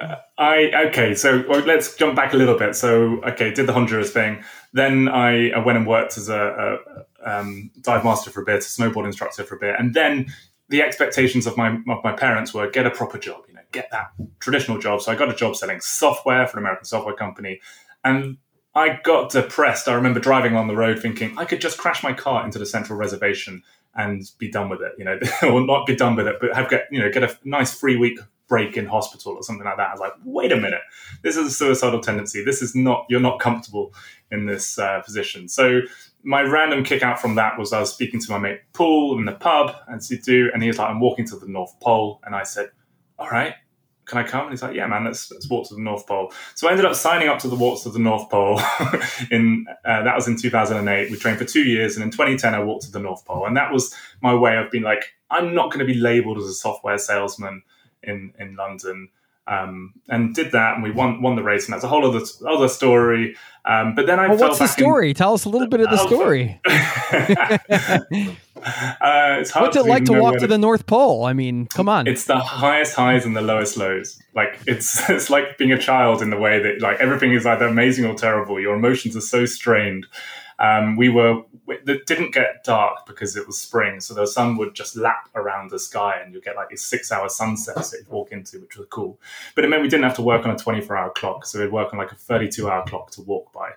[0.00, 1.14] uh, I okay.
[1.14, 2.74] So let's jump back a little bit.
[2.74, 4.42] So okay, did the Honduras thing.
[4.72, 6.76] Then I, I went and worked as a,
[7.24, 10.32] a um, dive master for a bit, a snowboard instructor for a bit, and then
[10.68, 13.42] the expectations of my of my parents were get a proper job.
[13.48, 15.00] You know, get that traditional job.
[15.02, 17.60] So I got a job selling software for an American software company,
[18.04, 18.38] and
[18.74, 19.86] I got depressed.
[19.88, 22.66] I remember driving on the road thinking I could just crash my car into the
[22.66, 23.62] central reservation
[23.94, 26.68] and be done with it, you know, or not be done with it, but have
[26.68, 29.88] get you know get a nice free week break in hospital or something like that.
[29.88, 30.82] I was like, wait a minute,
[31.22, 32.44] this is a suicidal tendency.
[32.44, 33.94] This is not you're not comfortable
[34.30, 35.48] in this uh, position.
[35.48, 35.80] So
[36.22, 39.24] my random kick out from that was I was speaking to my mate Paul in
[39.24, 42.34] the pub and do, and he was like, I'm walking to the North Pole, and
[42.34, 42.70] I said,
[43.18, 43.54] all right,
[44.06, 44.42] can I come?
[44.42, 46.32] And he's like, yeah, man, let's, let's walk to the North Pole.
[46.54, 48.60] So I ended up signing up to the walks to the North Pole.
[49.30, 51.10] in uh, that was in 2008.
[51.10, 53.56] We trained for two years, and in 2010 I walked to the North Pole, and
[53.56, 56.54] that was my way of being like, I'm not going to be labeled as a
[56.54, 57.62] software salesman.
[58.02, 59.08] in in London.
[59.44, 62.24] Um, and did that, and we won won the race, and that's a whole other
[62.48, 63.36] other story.
[63.64, 65.10] Um, but then I well, what's the story?
[65.10, 66.60] In, Tell us a little bit of the story.
[68.64, 71.24] uh, what's it like to walk to the North Pole?
[71.24, 72.06] I mean, come on.
[72.06, 74.20] It's the highest highs and the lowest lows.
[74.34, 77.66] Like it's it's like being a child in the way that like everything is either
[77.66, 78.60] amazing or terrible.
[78.60, 80.06] Your emotions are so strained.
[80.58, 84.74] Um, we were it didn't get dark because it was spring, so the sun would
[84.74, 88.32] just lap around the sky, and you get like these six-hour sunsets that you'd walk
[88.32, 89.18] into, which was cool.
[89.54, 91.92] But it meant we didn't have to work on a twenty-four-hour clock, so we'd work
[91.92, 93.70] on like a thirty-two-hour clock to walk by.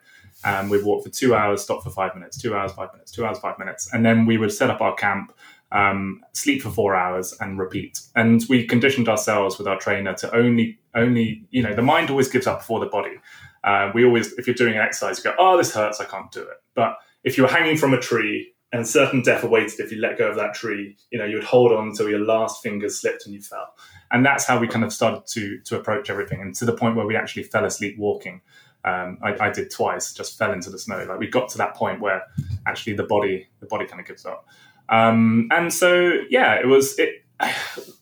[0.45, 3.25] And we'd walk for two hours, stop for five minutes, two hours, five minutes, two
[3.25, 5.33] hours, five minutes, and then we would set up our camp,
[5.71, 7.99] um, sleep for four hours, and repeat.
[8.15, 12.27] And we conditioned ourselves with our trainer to only, only, you know, the mind always
[12.27, 13.15] gives up before the body.
[13.63, 16.31] Uh, we always, if you're doing an exercise, you go, oh, this hurts, I can't
[16.31, 16.57] do it.
[16.75, 20.19] But if you were hanging from a tree and certain death awaited if you let
[20.19, 23.25] go of that tree, you know, you would hold on until your last fingers slipped
[23.25, 23.73] and you fell.
[24.11, 26.95] And that's how we kind of started to to approach everything, and to the point
[26.95, 28.41] where we actually fell asleep walking.
[28.85, 31.03] Um, I, I, did twice, just fell into the snow.
[31.09, 32.21] Like we got to that point where
[32.67, 34.47] actually the body the body kind of gives up.
[34.89, 37.23] Um, and so yeah, it was it.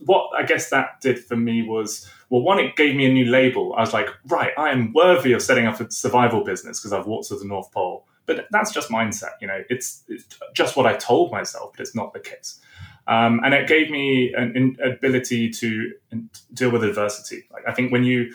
[0.06, 3.26] What I guess that did for me was well, one, it gave me a new
[3.26, 3.76] label.
[3.78, 7.06] I was like, right, I am worthy of setting up a survival business because I've
[7.06, 8.08] walked to the North Pole.
[8.26, 9.62] But that's just mindset, you know.
[9.70, 12.60] It's, it's just what I told myself, but it's not the case.
[13.08, 15.92] Um, and it gave me an, an, ability to
[16.56, 17.44] deal with adversity.
[17.52, 18.34] Like I think when you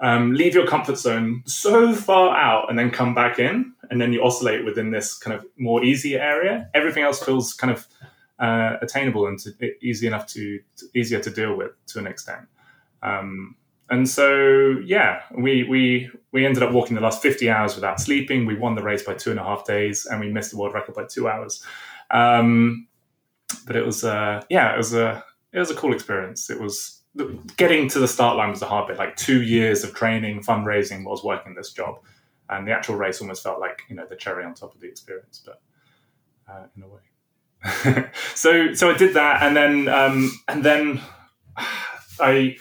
[0.00, 4.12] um, leave your comfort zone so far out and then come back in, and then
[4.12, 7.86] you oscillate within this kind of more easy area, everything else feels kind of
[8.38, 12.46] uh, attainable and to, easy enough to, to, easier to deal with to an extent.
[13.02, 13.56] Um,
[13.88, 18.44] and so yeah, we we we ended up walking the last 50 hours without sleeping.
[18.44, 20.74] We won the race by two and a half days, and we missed the world
[20.74, 21.62] record by two hours.
[22.10, 22.88] Um,
[23.64, 26.50] but it was uh, yeah, it was a it was a cool experience.
[26.50, 26.95] It was
[27.56, 28.98] getting to the start line was the hard bit.
[28.98, 32.00] Like two years of training, fundraising, was working this job,
[32.48, 34.88] and the actual race almost felt like you know the cherry on top of the
[34.88, 35.60] experience, but
[36.48, 38.10] uh, in a way.
[38.34, 41.00] so so I did that, and then um, and then
[42.20, 42.56] I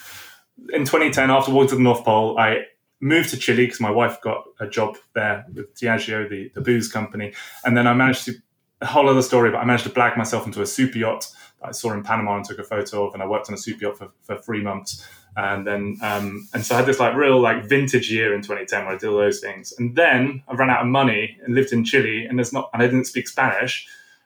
[0.73, 2.65] in 2010, after walking to the North Pole, I
[3.01, 6.91] moved to Chile because my wife got a job there with Diageo, the, the booze
[6.91, 7.33] company.
[7.65, 8.33] And then I managed to,
[8.81, 11.27] a whole other story, but I managed to blag myself into a super yacht
[11.69, 13.13] I saw in Panama and took a photo of.
[13.13, 15.05] And I worked on a super yacht for, for three months.
[15.37, 18.85] And then, um, and so I had this like real like vintage year in 2010
[18.85, 19.73] where I did all those things.
[19.77, 22.81] And then I ran out of money and lived in Chile and there's not, and
[22.81, 23.85] I didn't speak Spanish.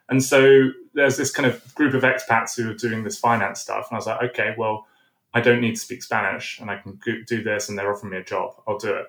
[0.10, 3.88] And so there's this kind of group of expats who are doing this finance stuff.
[3.89, 4.88] And I was like, okay, well,
[5.34, 8.17] I don't need to speak Spanish and I can do this and they're offering me
[8.17, 8.56] a job.
[8.67, 9.08] I'll do it.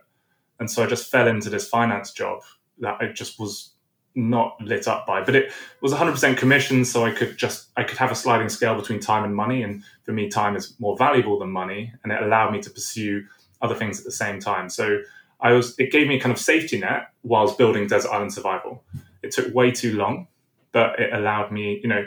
[0.59, 2.43] And so I just fell into this finance job
[2.79, 3.73] that I just was
[4.15, 6.85] not lit up by, but it was 100% commission.
[6.85, 9.63] So I could just, I could have a sliding scale between time and money.
[9.63, 11.93] And for me, time is more valuable than money.
[12.03, 13.25] And it allowed me to pursue
[13.63, 14.69] other things at the same time.
[14.69, 15.01] So
[15.41, 18.83] I was, it gave me a kind of safety net whilst building Desert Island Survival.
[19.23, 20.27] It took way too long,
[20.73, 22.07] but it allowed me, you know,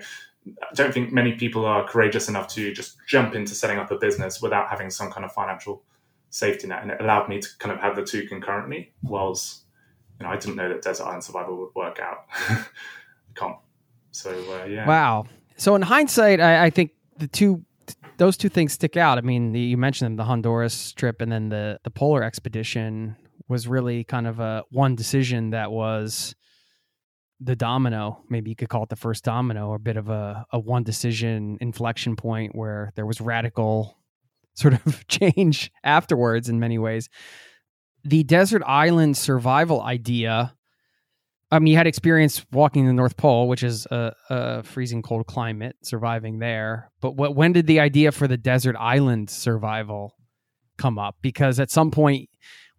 [0.62, 3.98] I don't think many people are courageous enough to just jump into setting up a
[3.98, 5.84] business without having some kind of financial
[6.32, 6.82] safety net.
[6.82, 9.63] And it allowed me to kind of have the two concurrently, whilst
[10.26, 12.26] I didn't know that Desert Island Survival would work out.
[13.36, 13.58] can't.
[14.12, 14.88] So uh, yeah.
[14.88, 15.26] Wow.
[15.58, 17.64] So in hindsight, I, I, think the two
[18.18, 19.18] those two things stick out.
[19.18, 23.16] I mean, the, you mentioned them, the Honduras trip and then the the polar expedition
[23.48, 26.36] was really kind of a one decision that was
[27.44, 30.60] the domino, maybe you could call it the first domino, a bit of a, a
[30.60, 33.98] one decision inflection point where there was radical
[34.54, 37.10] sort of change afterwards in many ways.
[38.04, 40.54] The desert island survival idea.
[41.52, 45.28] I mean, you had experience walking the North Pole, which is a, a freezing cold
[45.28, 46.92] climate, surviving there.
[47.00, 50.16] But what, when did the idea for the desert island survival
[50.78, 51.16] come up?
[51.22, 52.30] Because at some point,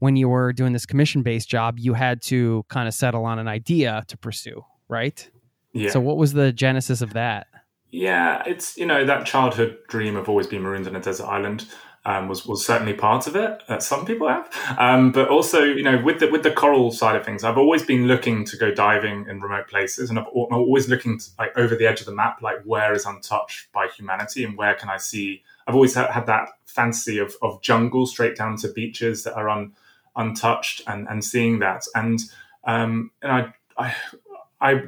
[0.01, 3.39] when you were doing this commission based job, you had to kind of settle on
[3.39, 5.31] an idea to pursue, right?
[5.73, 5.91] Yeah.
[5.91, 7.47] So, what was the genesis of that?
[7.91, 11.67] Yeah, it's you know that childhood dream of always being marooned on a desert island
[12.07, 13.63] um, was was certainly part of it.
[13.69, 17.17] That some people have, um, but also you know with the with the coral side
[17.17, 20.29] of things, I've always been looking to go diving in remote places, and i am
[20.33, 23.89] always looking to, like over the edge of the map, like where is untouched by
[23.89, 25.43] humanity, and where can I see.
[25.67, 29.73] I've always had, that fantasy of of jungle straight down to beaches that are on
[30.17, 32.21] untouched and and seeing that and
[32.65, 33.95] um and I I
[34.61, 34.83] I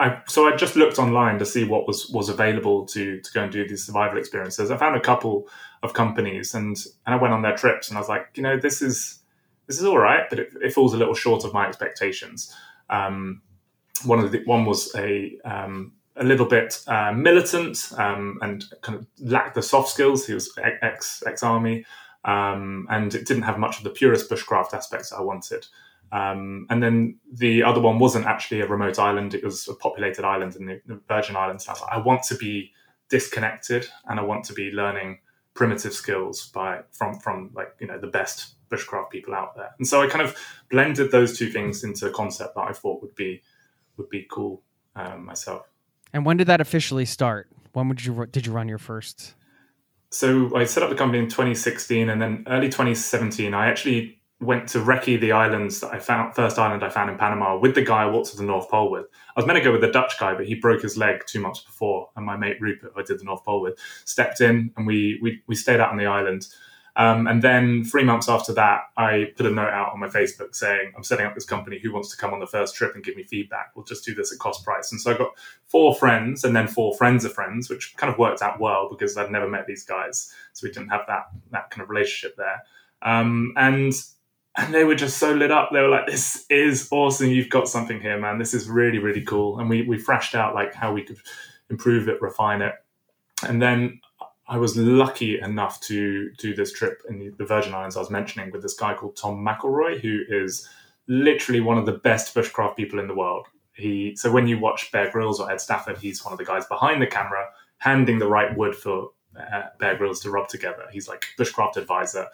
[0.00, 3.42] I, so I just looked online to see what was was available to to go
[3.42, 4.70] and do these survival experiences.
[4.70, 5.46] I found a couple
[5.82, 6.76] of companies and
[7.06, 9.20] and I went on their trips and I was like, you know, this is
[9.66, 12.52] this is all right, but it, it falls a little short of my expectations.
[12.88, 13.42] Um,
[14.04, 18.98] one of the one was a um, a little bit uh, militant um, and kind
[18.98, 20.26] of lacked the soft skills.
[20.26, 20.52] He was
[20.82, 21.84] ex ex army,
[22.24, 25.66] um, and it didn't have much of the purest bushcraft aspects I wanted.
[26.12, 30.24] Um, and then the other one wasn't actually a remote island; it was a populated
[30.24, 31.68] island in the, Virgin Islands.
[31.68, 32.72] I like, I want to be
[33.08, 35.20] disconnected, and I want to be learning
[35.60, 39.70] primitive skills by from from like you know the best bushcraft people out there.
[39.76, 40.34] And so I kind of
[40.70, 43.42] blended those two things into a concept that I thought would be
[43.98, 44.62] would be cool
[44.96, 45.68] um, myself.
[46.14, 47.46] And when did that officially start?
[47.74, 49.34] When would you did you run your first?
[50.08, 54.68] So I set up the company in 2016, and then early 2017, I actually went
[54.70, 57.82] to recce the islands that I found, first island I found in Panama with the
[57.82, 59.06] guy I walked to the North Pole with.
[59.36, 61.40] I was meant to go with the Dutch guy, but he broke his leg two
[61.40, 64.72] months before, and my mate Rupert, who I did the North Pole with, stepped in,
[64.76, 66.46] and we we, we stayed out on the island.
[66.96, 70.54] Um, and then three months after that, I put a note out on my Facebook
[70.54, 71.78] saying, I'm setting up this company.
[71.78, 73.70] Who wants to come on the first trip and give me feedback?
[73.74, 74.90] We'll just do this at cost price.
[74.90, 75.30] And so I got
[75.66, 79.16] four friends and then four friends of friends, which kind of worked out well because
[79.16, 80.34] I'd never met these guys.
[80.52, 82.62] So we didn't have that, that kind of relationship there.
[83.02, 83.92] Um, and
[84.56, 85.70] and they were just so lit up.
[85.72, 87.28] They were like, "This is awesome!
[87.28, 88.38] You've got something here, man.
[88.38, 91.18] This is really, really cool." And we we thrashed out like how we could
[91.70, 92.74] improve it, refine it,
[93.46, 94.00] and then
[94.50, 98.50] I was lucky enough to do this trip in the Virgin Islands I was mentioning
[98.50, 100.68] with this guy called Tom McElroy, who is
[101.06, 103.46] literally one of the best bushcraft people in the world.
[103.74, 106.66] He so when you watch Bear Grylls or Ed Stafford, he's one of the guys
[106.66, 107.46] behind the camera
[107.78, 110.84] handing the right wood for uh, Bear Grylls to rub together.
[110.92, 112.26] He's like bushcraft advisor.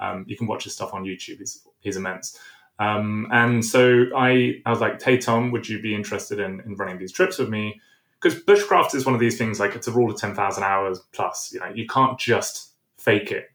[0.00, 1.38] Um, you can watch his stuff on YouTube.
[1.38, 2.38] He's he's immense.
[2.78, 6.74] Um, and so I I was like, hey Tom, would you be interested in, in
[6.74, 7.80] running these trips with me?
[8.20, 11.00] Because bushcraft is one of these things like it's a rule of ten thousand hours
[11.12, 11.52] plus.
[11.52, 13.50] You know, you can't just fake it.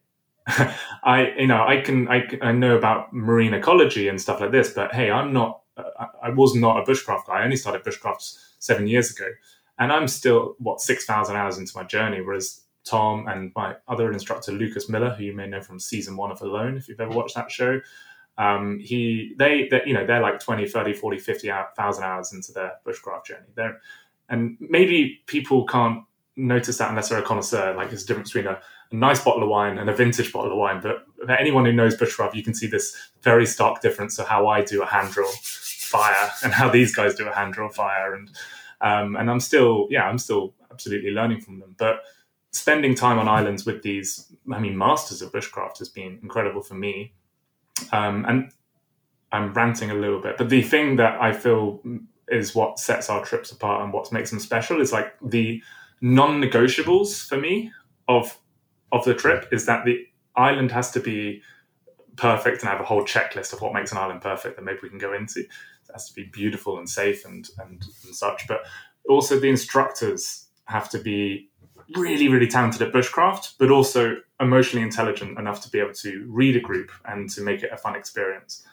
[1.04, 4.72] I you know I can I, I know about marine ecology and stuff like this,
[4.72, 5.62] but hey, I'm not.
[5.76, 7.40] Uh, I was not a bushcraft guy.
[7.40, 9.28] I only started bushcraft seven years ago,
[9.78, 12.22] and I'm still what six thousand hours into my journey.
[12.22, 16.32] Whereas Tom and my other instructor, Lucas Miller, who you may know from season one
[16.32, 17.80] of Alone, if you've ever watched that show.
[18.38, 22.74] Um, he, they, they, you know, they're like 20, 30, 40, 50,000 hours into their
[22.86, 23.48] bushcraft journey.
[23.54, 23.80] They're,
[24.30, 26.04] and maybe people can't
[26.38, 27.74] notice that unless they're a connoisseur.
[27.76, 28.60] Like there's a difference between a,
[28.92, 30.80] a nice bottle of wine and a vintage bottle of wine.
[30.82, 34.48] But for anyone who knows bushcraft, you can see this very stark difference of how
[34.48, 38.14] I do a hand drill fire and how these guys do a hand drill fire.
[38.14, 38.32] And,
[38.80, 41.76] um, and I'm still, yeah, I'm still absolutely learning from them.
[41.78, 42.02] But,
[42.52, 46.74] spending time on islands with these, I mean, masters of bushcraft has been incredible for
[46.74, 47.14] me.
[47.92, 48.52] Um, and
[49.32, 51.82] I'm ranting a little bit, but the thing that I feel
[52.28, 55.62] is what sets our trips apart and what makes them special is like the
[56.02, 57.72] non-negotiables for me
[58.08, 58.38] of
[58.92, 61.42] of the trip is that the island has to be
[62.16, 64.80] perfect and I have a whole checklist of what makes an island perfect that maybe
[64.82, 65.42] we can go into.
[65.42, 65.48] It
[65.94, 68.62] has to be beautiful and safe and and, and such, but
[69.08, 71.50] also the instructors have to be
[71.96, 76.56] really, really talented at bushcraft, but also emotionally intelligent enough to be able to read
[76.56, 78.64] a group and to make it a fun experience.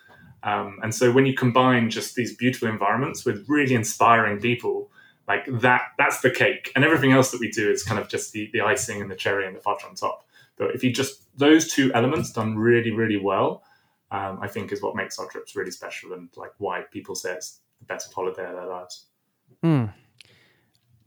[0.43, 4.91] Um, and so when you combine just these beautiful environments with really inspiring people,
[5.27, 6.71] like that, that's the cake.
[6.77, 9.17] And everything else that we do is kind of just the, the icing and the
[9.17, 10.25] cherry and the fudge on top.
[10.57, 13.64] But if you just, those two elements done really, really well,
[14.11, 17.33] um, I think is what makes our trips really special and like why people say
[17.33, 19.07] it's the best holiday of their lives.
[19.64, 19.93] Mm.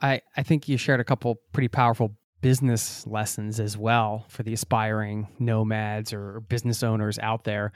[0.01, 4.53] I, I think you shared a couple pretty powerful business lessons as well for the
[4.53, 7.71] aspiring nomads or business owners out there.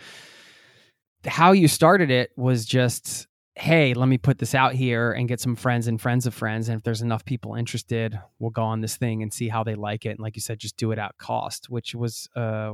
[1.25, 5.39] How you started it was just, hey, let me put this out here and get
[5.39, 6.69] some friends and friends of friends.
[6.69, 9.75] And if there's enough people interested, we'll go on this thing and see how they
[9.75, 10.11] like it.
[10.11, 12.73] And like you said, just do it at cost, which was uh,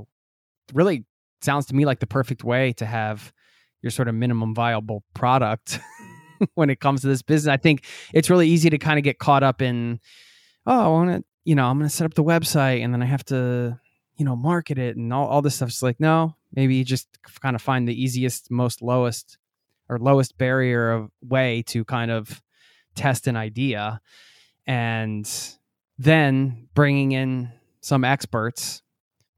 [0.74, 1.06] really
[1.41, 3.32] sounds to me like the perfect way to have
[3.82, 5.80] your sort of minimum viable product
[6.55, 7.51] when it comes to this business.
[7.51, 9.99] I think it's really easy to kind of get caught up in,
[10.65, 13.01] oh, I want to, you know, I'm going to set up the website and then
[13.01, 13.79] I have to,
[14.17, 15.69] you know, market it and all, all this stuff.
[15.69, 17.07] It's like, no, maybe you just
[17.41, 19.37] kind of find the easiest, most lowest
[19.87, 22.41] or lowest barrier of way to kind of
[22.95, 24.01] test an idea
[24.67, 25.57] and
[25.97, 28.81] then bringing in some experts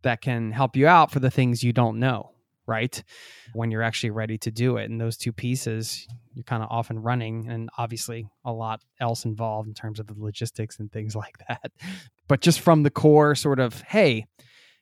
[0.01, 2.31] that can help you out for the things you don't know
[2.65, 3.03] right
[3.53, 6.89] when you're actually ready to do it and those two pieces you're kind of off
[6.89, 11.15] and running and obviously a lot else involved in terms of the logistics and things
[11.23, 11.71] like that.
[12.27, 14.25] But just from the core sort of hey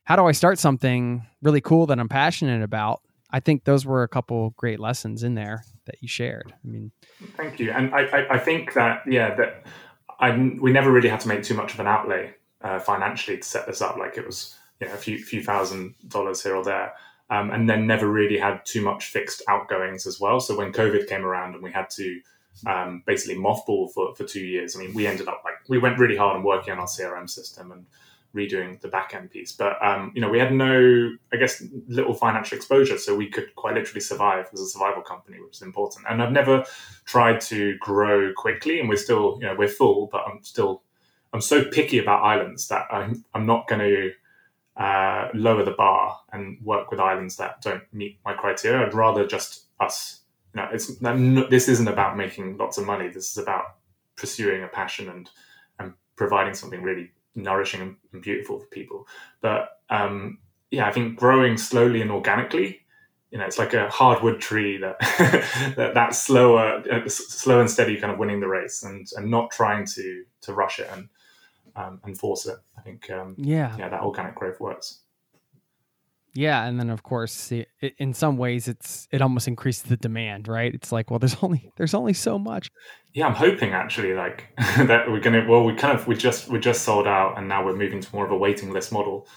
[0.04, 3.02] how do i start something really cool that i'm passionate about?
[3.32, 6.54] I think those were a couple great lessons in there that you shared.
[6.54, 6.92] I mean
[7.38, 7.72] thank you.
[7.72, 9.66] And i i, I think that yeah that
[10.20, 13.44] i we never really had to make too much of an outlay uh, financially to
[13.44, 13.98] set this up.
[13.98, 16.94] Like it was you know a few few thousand dollars here or there
[17.30, 20.40] um, and then never really had too much fixed outgoings as well.
[20.40, 22.22] So when COVID came around and we had to
[22.68, 24.76] um, basically mothball for, for two years.
[24.76, 27.30] I mean, we ended up like we went really hard on working on our CRM
[27.30, 27.86] system and
[28.36, 29.52] redoing the back end piece.
[29.52, 33.56] But um, you know, we had no, I guess, little financial exposure, so we could
[33.56, 36.06] quite literally survive as a survival company, which is important.
[36.10, 36.66] And I've never
[37.06, 40.84] tried to grow quickly, and we're still, you know, we're full, but I'm still,
[41.34, 44.12] I'm so picky about islands that I'm, I'm not going to.
[44.80, 48.88] Uh, lower the bar and work with islands that don't meet my criteria.
[48.88, 50.22] I'd rather just us.
[50.56, 50.88] You know, it's
[51.50, 53.10] this isn't about making lots of money.
[53.10, 53.76] This is about
[54.16, 55.30] pursuing a passion and
[55.80, 59.06] and providing something really nourishing and beautiful for people.
[59.42, 60.38] But um,
[60.72, 62.80] yeah, I think growing slowly and organically,
[63.32, 65.00] you know, it's like a hardwood tree that
[65.76, 69.52] that that's slower, uh, slow and steady, kind of winning the race, and and not
[69.52, 71.10] trying to to rush it and
[71.80, 72.58] um, and force it.
[72.78, 75.02] I think um, yeah, yeah, that organic growth works.
[76.36, 80.48] Yeah, and then of course, it, in some ways, it's it almost increases the demand,
[80.48, 80.74] right?
[80.74, 82.70] It's like, well, there's only there's only so much.
[83.14, 85.46] Yeah, I'm hoping actually, like that we're gonna.
[85.48, 88.16] Well, we kind of we just we just sold out, and now we're moving to
[88.16, 89.28] more of a waiting list model.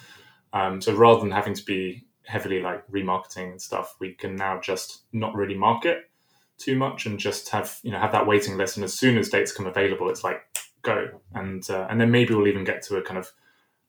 [0.52, 4.60] Um, so rather than having to be heavily like remarketing and stuff, we can now
[4.60, 6.04] just not really market
[6.58, 8.76] too much and just have you know have that waiting list.
[8.76, 10.42] And as soon as dates come available, it's like
[10.82, 13.32] go, and uh, and then maybe we'll even get to a kind of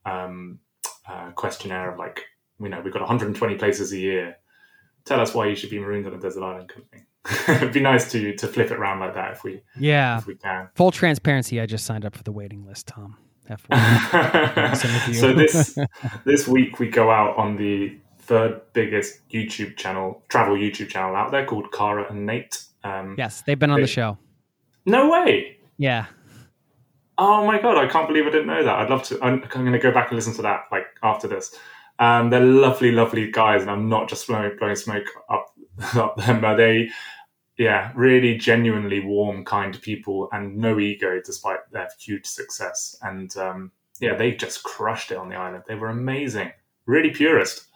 [0.05, 0.59] um,
[1.07, 2.25] uh, questionnaire of like
[2.59, 4.37] you know, we've got 120 places a year.
[5.05, 7.03] Tell us why you should be marooned on a desert island company.
[7.47, 10.35] It'd be nice to to flip it around like that if we yeah if we
[10.35, 10.69] can.
[10.75, 13.17] Full transparency, I just signed up for the waiting list, Tom.
[15.13, 15.77] so this
[16.25, 21.31] this week we go out on the third biggest YouTube channel, travel YouTube channel out
[21.31, 22.63] there called Kara and Nate.
[22.85, 24.17] Um, yes, they've been on they, the show.
[24.85, 25.57] No way.
[25.77, 26.05] Yeah.
[27.17, 28.79] Oh my god, I can't believe I didn't know that.
[28.79, 29.19] I'd love to.
[29.21, 31.55] I'm, I'm going to go back and listen to that like after this.
[31.99, 35.53] Um, they're lovely, lovely guys, and I'm not just blowing, blowing smoke up,
[35.95, 36.89] up them, but they,
[37.57, 42.97] yeah, really genuinely warm, kind people, and no ego despite their huge success.
[43.03, 45.63] And um, yeah, they just crushed it on the island.
[45.67, 46.51] They were amazing,
[46.87, 47.67] really purist.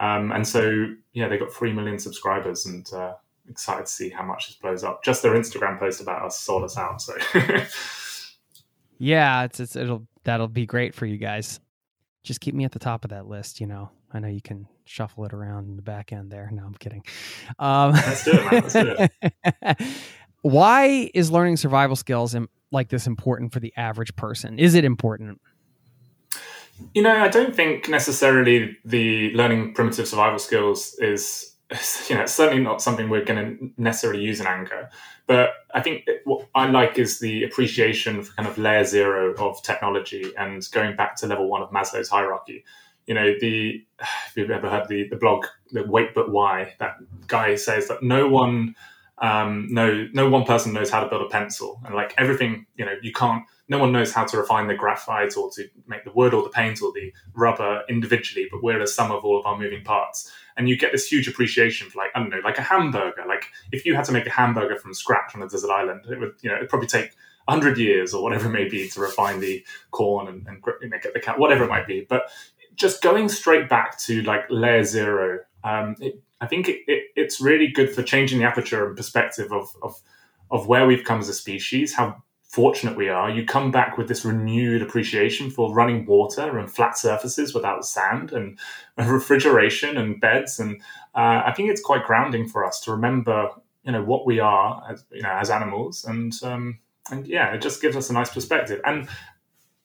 [0.00, 3.12] Um, and so yeah, they got three million subscribers, and uh,
[3.50, 5.04] excited to see how much this blows up.
[5.04, 7.02] Just their Instagram post about us sold us out.
[7.02, 7.12] So
[9.00, 11.58] yeah, it's, it's it'll that'll be great for you guys
[12.22, 13.60] just keep me at the top of that list.
[13.60, 16.48] You know, I know you can shuffle it around in the back end there.
[16.52, 17.02] No, I'm kidding.
[17.58, 18.52] Um, Let's do it.
[18.52, 19.78] Let's do it.
[20.42, 22.36] why is learning survival skills
[22.70, 24.58] like this important for the average person?
[24.58, 25.40] Is it important?
[26.94, 31.54] You know, I don't think necessarily the learning primitive survival skills is
[32.08, 34.90] you know, it's certainly not something we're going to necessarily use in anger.
[35.26, 39.62] But I think what I like is the appreciation for kind of layer zero of
[39.62, 42.64] technology and going back to level one of Maslow's hierarchy.
[43.06, 46.96] You know, the if you've ever heard the, the blog, the Wait But Why, that
[47.28, 48.74] guy says that no one
[49.20, 52.86] um, no no one person knows how to build a pencil and like everything you
[52.86, 56.12] know you can't no one knows how to refine the graphite or to make the
[56.12, 59.44] wood or the paint or the rubber individually but we're the sum of all of
[59.44, 62.58] our moving parts and you get this huge appreciation for like I don't know, like
[62.58, 63.24] a hamburger.
[63.26, 66.18] Like if you had to make a hamburger from scratch on a desert island, it
[66.18, 67.12] would you know it'd probably take
[67.48, 70.98] hundred years or whatever it may be to refine the corn and, and you know,
[71.02, 72.06] get the cat, whatever it might be.
[72.08, 72.30] But
[72.76, 77.40] just going straight back to like layer zero, um, it, I think it, it, it's
[77.40, 80.00] really good for changing the aperture and perspective of, of
[80.50, 84.08] of where we've come as a species, how fortunate we are, you come back with
[84.08, 88.58] this renewed appreciation for running water and flat surfaces without sand and,
[88.98, 90.58] refrigeration and beds.
[90.58, 90.82] And
[91.14, 93.50] uh, I think it's quite grounding for us to remember,
[93.84, 96.04] you know, what we are as, you know, as animals.
[96.04, 96.80] And, um,
[97.10, 98.80] and yeah, it just gives us a nice perspective.
[98.84, 99.08] And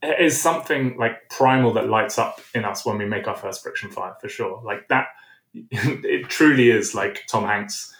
[0.01, 3.61] it is something like primal that lights up in us when we make our first
[3.61, 4.61] friction fire, for sure.
[4.65, 5.07] Like that,
[5.53, 7.95] it truly is like Tom Hanks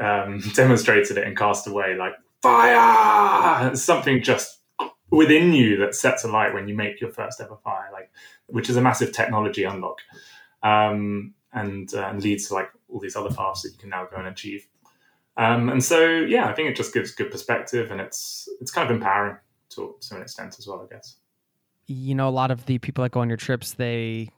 [0.00, 1.94] um, demonstrated it in Castaway.
[1.94, 3.74] Like fire!
[3.74, 4.60] Something just
[5.10, 8.10] within you that sets a light when you make your first ever fire like
[8.46, 9.98] which is a massive technology unlock
[10.62, 14.06] um, and, uh, and leads to like all these other paths that you can now
[14.10, 14.66] go and achieve.
[15.36, 18.90] Um, and so yeah i think it just gives good perspective and it's it's kind
[18.90, 19.36] of empowering
[19.70, 21.16] to, to an extent as well i guess.
[21.86, 24.28] You know a lot of the people that go on your trips they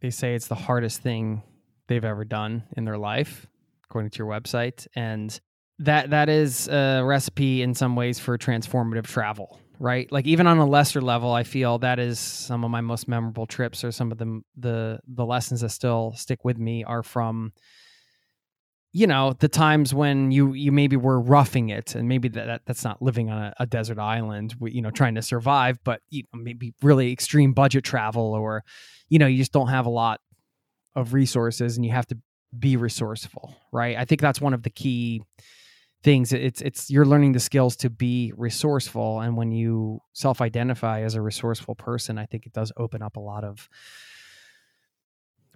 [0.00, 1.42] they say it's the hardest thing
[1.86, 3.46] they've ever done in their life
[3.84, 5.38] according to your website and
[5.80, 10.12] that that is a recipe in some ways for transformative travel right?
[10.12, 13.46] Like even on a lesser level i feel that is some of my most memorable
[13.46, 17.52] trips or some of the the the lessons that still stick with me are from
[18.92, 22.84] you know the times when you you maybe were roughing it and maybe that, that's
[22.84, 26.40] not living on a, a desert island you know trying to survive but you know,
[26.42, 28.62] maybe really extreme budget travel or
[29.08, 30.20] you know you just don't have a lot
[30.94, 32.18] of resources and you have to
[32.58, 33.96] be resourceful right?
[33.96, 35.22] I think that's one of the key
[36.02, 41.14] things it's it's you're learning the skills to be resourceful and when you self-identify as
[41.14, 43.68] a resourceful person i think it does open up a lot of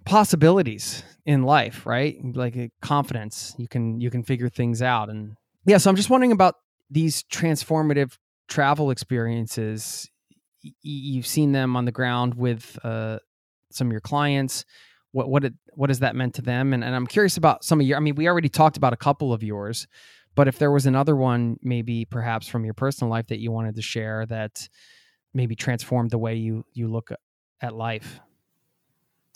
[0.05, 2.17] possibilities in life right?
[2.35, 5.35] Like uh, confidence you can you can figure things out and
[5.65, 6.55] yeah so i'm just wondering about
[6.89, 8.17] these transformative
[8.47, 10.09] travel experiences.
[10.81, 13.19] You've seen them on the ground with uh,
[13.71, 14.65] some of your clients.
[15.11, 16.73] What what it, what has that meant to them?
[16.73, 18.97] And, and i'm curious about some of your i mean we already talked about a
[18.97, 19.87] couple of yours
[20.35, 23.75] but if there was another one, maybe perhaps from your personal life that you wanted
[23.75, 24.67] to share that
[25.33, 27.11] maybe transformed the way you you look
[27.61, 28.19] at life.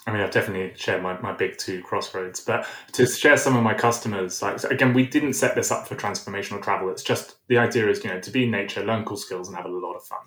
[0.08, 3.64] I mean, I've definitely shared my, my big two crossroads, but to share some of
[3.64, 6.90] my customers, like again, we didn't set this up for transformational travel.
[6.90, 9.58] It's just the idea is, you know, to be in nature, learn cool skills, and
[9.58, 10.20] have a lot of fun.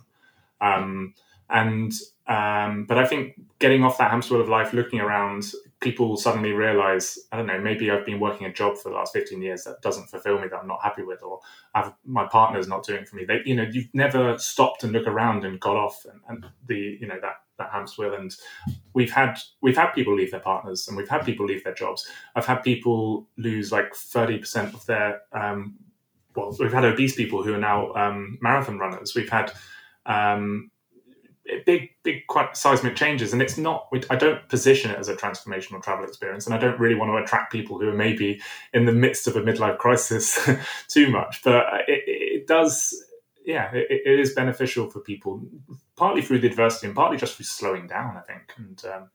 [0.60, 1.14] Um,
[1.48, 1.92] and
[2.26, 5.52] um, but I think getting off that hamster wheel of life, looking around,
[5.82, 9.12] people suddenly realize, I don't know, maybe I've been working a job for the last
[9.12, 11.40] 15 years that doesn't fulfill me, that I'm not happy with, or
[11.74, 13.24] I've, my partner's not doing for me.
[13.24, 16.96] They, you know, you've never stopped and look around and got off and, and the,
[17.00, 18.14] you know, that, that hamster wheel.
[18.14, 18.34] And
[18.94, 22.08] we've had, we've had people leave their partners and we've had people leave their jobs.
[22.34, 25.74] I've had people lose like 30% of their, um,
[26.34, 29.14] well, we've had obese people who are now um, marathon runners.
[29.14, 29.52] We've had,
[30.06, 30.71] um,
[31.66, 33.32] big, big, quite seismic changes.
[33.32, 36.46] And it's not, I don't position it as a transformational travel experience.
[36.46, 38.40] And I don't really want to attract people who are maybe
[38.72, 40.38] in the midst of a midlife crisis
[40.88, 41.42] too much.
[41.42, 42.94] But it, it does,
[43.44, 45.42] yeah, it, it is beneficial for people,
[45.96, 48.52] partly through the adversity and partly just through slowing down, I think.
[48.56, 49.10] And, um,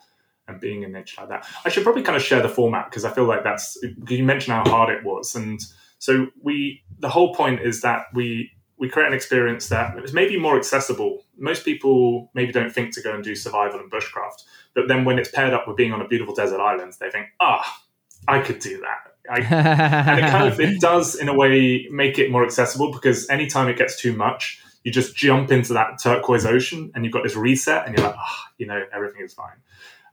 [0.47, 1.47] and being in nature like that.
[1.65, 4.53] I should probably kind of share the format because I feel like that's you mentioned
[4.53, 5.59] how hard it was, and
[5.99, 10.38] so we the whole point is that we we create an experience that is maybe
[10.38, 11.25] more accessible.
[11.38, 14.43] Most people maybe don't think to go and do survival and bushcraft,
[14.75, 17.28] but then when it's paired up with being on a beautiful desert island, they think,
[17.39, 19.13] ah, oh, I could do that.
[19.30, 19.39] I,
[20.09, 23.67] and it kind of it does in a way make it more accessible because anytime
[23.67, 27.36] it gets too much, you just jump into that turquoise ocean and you've got this
[27.36, 29.57] reset and you're like, ah, oh, you know, everything is fine.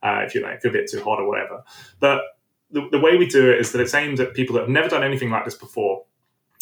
[0.02, 1.62] Uh, if you're like a bit too hot or whatever.
[2.00, 2.22] But
[2.70, 4.88] the, the way we do it is that it's aimed at people that have never
[4.88, 6.04] done anything like this before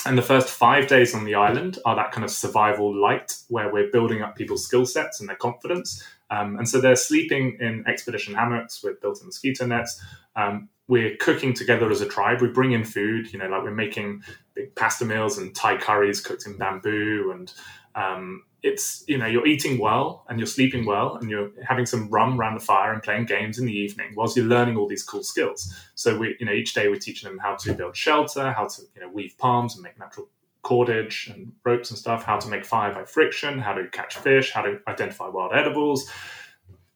[0.04, 3.72] and the first five days on the island are that kind of survival light where
[3.72, 6.02] we're building up people's skill sets and their confidence.
[6.30, 10.00] Um, and so they're sleeping in expedition hammocks with built in mosquito nets.
[10.34, 12.40] Um, we're cooking together as a tribe.
[12.40, 14.22] We bring in food, you know, like we're making
[14.54, 17.52] big pasta meals and Thai curries cooked in bamboo and
[17.94, 22.08] um, it's you know you're eating well and you're sleeping well and you're having some
[22.10, 25.02] rum around the fire and playing games in the evening whilst you're learning all these
[25.02, 25.74] cool skills.
[25.94, 28.82] So we you know each day we're teaching them how to build shelter how to
[28.94, 30.28] you know weave palms and make natural
[30.62, 34.52] cordage and ropes and stuff how to make fire by friction how to catch fish
[34.52, 36.08] how to identify wild edibles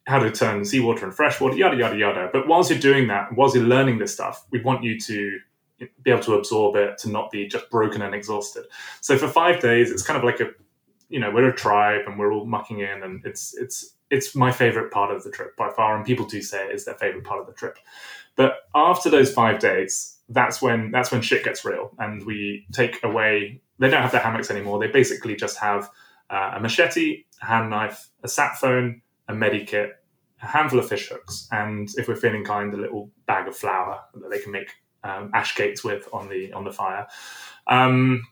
[0.07, 2.31] how to turn seawater and freshwater yada yada yada.
[2.33, 5.39] But whilst you're doing that whilst you're learning this stuff we want you to
[6.03, 8.65] be able to absorb it to not be just broken and exhausted.
[9.01, 10.51] So for five days it's kind of like a
[11.09, 14.53] you know we're a tribe and we're all mucking in and it's it's it's my
[14.53, 17.25] favorite part of the trip by far and people do say it is their favorite
[17.25, 17.79] part of the trip.
[18.37, 23.03] But after those five days that's when that's when shit gets real and we take
[23.05, 24.79] away they don't have their hammocks anymore.
[24.79, 25.91] They basically just have
[26.31, 29.91] uh, a machete a hand knife a sat phone a medikit
[30.43, 34.01] a handful of fish hooks and if we're feeling kind a little bag of flour
[34.15, 34.71] that they can make
[35.07, 37.07] um, ash cakes with on the on the fire.
[37.67, 38.27] Um,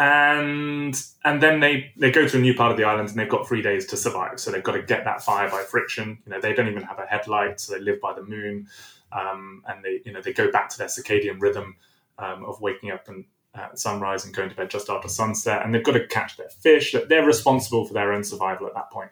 [0.00, 3.28] and and then they they go to a new part of the island and they've
[3.28, 4.40] got three days to survive.
[4.40, 6.18] So they've got to get that fire by friction.
[6.24, 8.66] You know, they don't even have a headlight, so they live by the moon,
[9.12, 11.76] um, and they you know they go back to their circadian rhythm
[12.18, 15.74] um, of waking up and at sunrise and going to bed just after sunset, and
[15.74, 16.92] they've got to catch their fish.
[16.92, 19.10] That they're responsible for their own survival at that point.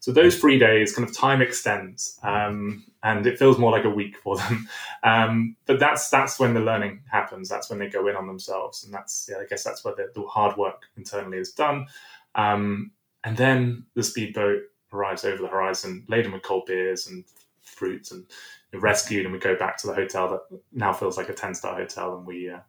[0.00, 3.90] So those three days kind of time extends, um, and it feels more like a
[3.90, 4.68] week for them.
[5.02, 7.48] Um, but that's that's when the learning happens.
[7.48, 10.10] That's when they go in on themselves, and that's yeah, I guess that's where the,
[10.14, 11.86] the hard work internally is done.
[12.34, 12.90] Um,
[13.24, 14.60] and then the speedboat
[14.92, 17.24] arrives over the horizon, laden with cold beers and
[17.62, 18.26] fruits, and
[18.74, 21.76] rescued, and we go back to the hotel that now feels like a ten star
[21.76, 22.60] hotel, and we uh,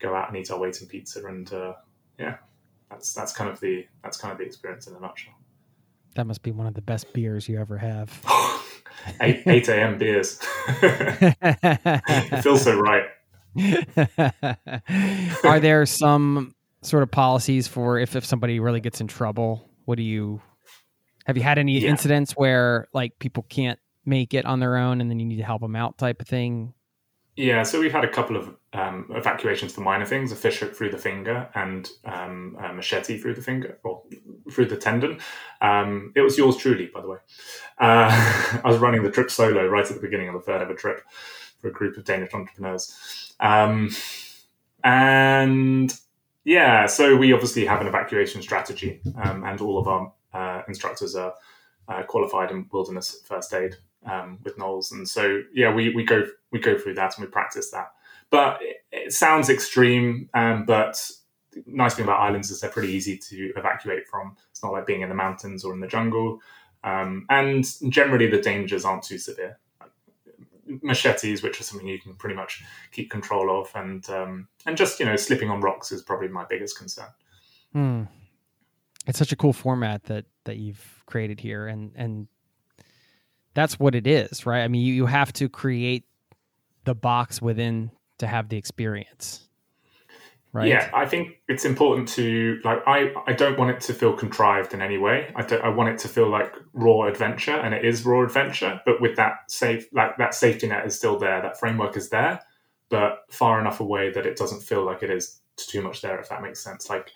[0.00, 1.74] go out and eat our weight in pizza, and uh,
[2.18, 2.38] yeah,
[2.90, 5.34] that's that's kind of the that's kind of the experience in a nutshell.
[6.14, 8.20] That must be one of the best beers you ever have.
[9.20, 9.98] 8, 8 a.m.
[9.98, 10.38] beers.
[10.82, 13.04] it feels so right.
[15.44, 19.68] Are there some sort of policies for if, if somebody really gets in trouble?
[19.84, 20.40] What do you
[21.26, 21.88] have you had any yeah.
[21.90, 25.44] incidents where like people can't make it on their own and then you need to
[25.44, 26.74] help them out type of thing?
[27.36, 30.74] Yeah, so we've had a couple of um, evacuations for minor things: a fish hook
[30.74, 34.02] through the finger and um, a machete through the finger or
[34.50, 35.18] through the tendon.
[35.62, 37.18] Um, it was yours truly, by the way.
[37.78, 40.74] Uh, I was running the trip solo right at the beginning of the third ever
[40.74, 41.02] trip
[41.58, 43.34] for a group of Danish entrepreneurs.
[43.40, 43.90] Um,
[44.84, 45.92] and
[46.44, 51.14] yeah, so we obviously have an evacuation strategy, um, and all of our uh, instructors
[51.14, 51.32] are
[51.88, 56.26] uh, qualified in wilderness first aid um, with NOLS, and so yeah, we we go
[56.50, 57.92] we go through that and we practice that.
[58.30, 61.10] But it, it sounds extreme, um, but
[61.66, 64.36] nice thing about islands is they're pretty easy to evacuate from.
[64.50, 66.40] It's not like being in the mountains or in the jungle,
[66.84, 69.58] um, and generally the dangers aren't too severe
[70.82, 75.00] machetes, which are something you can pretty much keep control of, and um, and just
[75.00, 77.08] you know slipping on rocks is probably my biggest concern.
[77.72, 78.02] Hmm.
[79.06, 82.28] It's such a cool format that that you've created here, and and
[83.54, 84.62] that's what it is, right?
[84.62, 86.04] I mean, you, you have to create
[86.84, 89.48] the box within to have the experience
[90.52, 90.68] right?
[90.68, 92.78] Yeah, I think it's important to like.
[92.86, 95.32] I I don't want it to feel contrived in any way.
[95.34, 98.80] I I want it to feel like raw adventure, and it is raw adventure.
[98.84, 101.40] But with that safe, like that safety net is still there.
[101.40, 102.40] That framework is there,
[102.90, 106.18] but far enough away that it doesn't feel like it is too much there.
[106.20, 107.10] If that makes sense, like.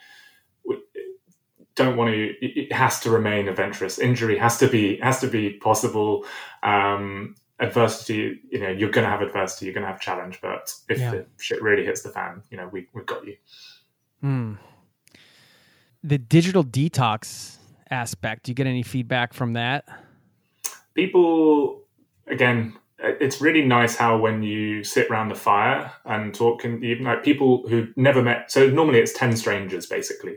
[1.76, 2.34] Don't want to.
[2.40, 3.98] It has to remain adventurous.
[3.98, 6.24] Injury has to be has to be possible.
[6.62, 10.74] Um, adversity, you know, you're going to have adversity, you're going to have challenge, but
[10.88, 11.10] if yeah.
[11.10, 13.36] the shit really hits the fan, you know, we, we've got you.
[14.20, 14.54] Hmm.
[16.02, 17.56] The digital detox
[17.90, 19.84] aspect, do you get any feedback from that?
[20.94, 21.82] People,
[22.26, 27.04] again, it's really nice how when you sit around the fire and talk, and even
[27.04, 30.36] like people who never met, so normally it's 10 strangers basically.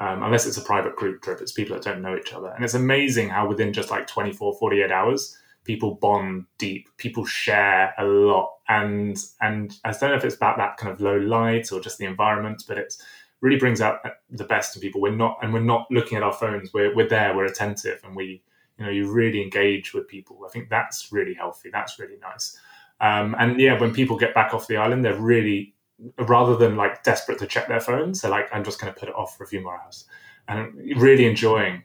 [0.00, 2.48] Um, unless it's a private group trip, it's people that don't know each other.
[2.48, 7.92] And it's amazing how within just like 24, 48 hours, people bond deep, people share
[7.98, 11.70] a lot, and and I don't know if it's about that kind of low light
[11.70, 12.94] or just the environment, but it
[13.40, 13.98] really brings out
[14.30, 15.00] the best in people.
[15.00, 16.72] We're not and we're not looking at our phones.
[16.72, 17.36] We're we're there.
[17.36, 18.42] We're attentive, and we
[18.78, 20.40] you know you really engage with people.
[20.46, 21.70] I think that's really healthy.
[21.70, 22.56] That's really nice.
[23.00, 25.74] Um, and yeah, when people get back off the island, they're really
[26.18, 29.08] rather than like desperate to check their phones, they're like, I'm just going to put
[29.08, 30.04] it off for a few more hours,
[30.48, 31.82] and really enjoying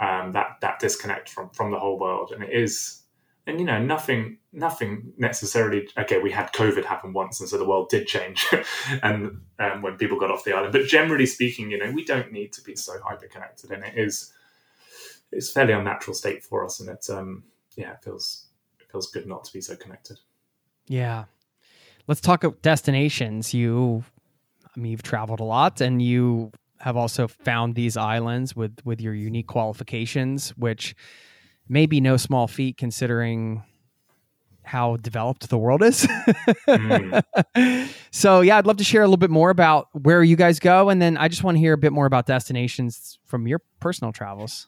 [0.00, 3.02] um, that that disconnect from from the whole world, and it is,
[3.46, 5.88] and you know, nothing nothing necessarily.
[5.98, 8.46] Okay, we had COVID happen once, and so the world did change,
[9.02, 10.72] and um, when people got off the island.
[10.72, 13.96] But generally speaking, you know, we don't need to be so hyper connected, and it
[13.96, 14.32] is
[15.32, 17.44] it's fairly unnatural state for us, and it's um
[17.76, 18.46] yeah, it feels
[18.80, 20.18] it feels good not to be so connected.
[20.86, 21.24] Yeah,
[22.06, 23.54] let's talk about destinations.
[23.54, 24.04] You,
[24.76, 29.00] I mean, you've traveled a lot, and you have also found these islands with with
[29.00, 30.94] your unique qualifications, which
[31.68, 33.62] may be no small feat considering
[34.62, 36.06] how developed the world is.
[36.68, 37.24] mm.
[38.12, 40.90] So yeah, I'd love to share a little bit more about where you guys go,
[40.90, 44.12] and then I just want to hear a bit more about destinations from your personal
[44.12, 44.66] travels.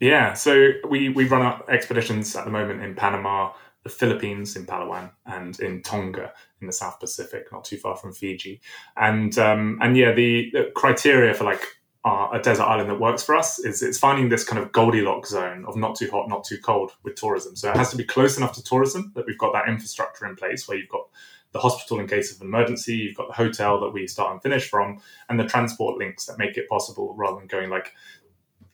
[0.00, 3.52] Yeah, so we we run our expeditions at the moment in Panama,
[3.82, 8.12] the Philippines in Palawan, and in Tonga in the South Pacific, not too far from
[8.12, 8.60] Fiji.
[8.96, 11.62] And um, and yeah, the, criteria for like
[12.04, 15.64] a desert island that works for us is it's finding this kind of Goldilocks zone
[15.66, 17.54] of not too hot, not too cold with tourism.
[17.54, 20.34] So it has to be close enough to tourism that we've got that infrastructure in
[20.36, 21.06] place where you've got
[21.52, 24.68] the hospital in case of emergency, you've got the hotel that we start and finish
[24.68, 27.92] from, and the transport links that make it possible rather than going like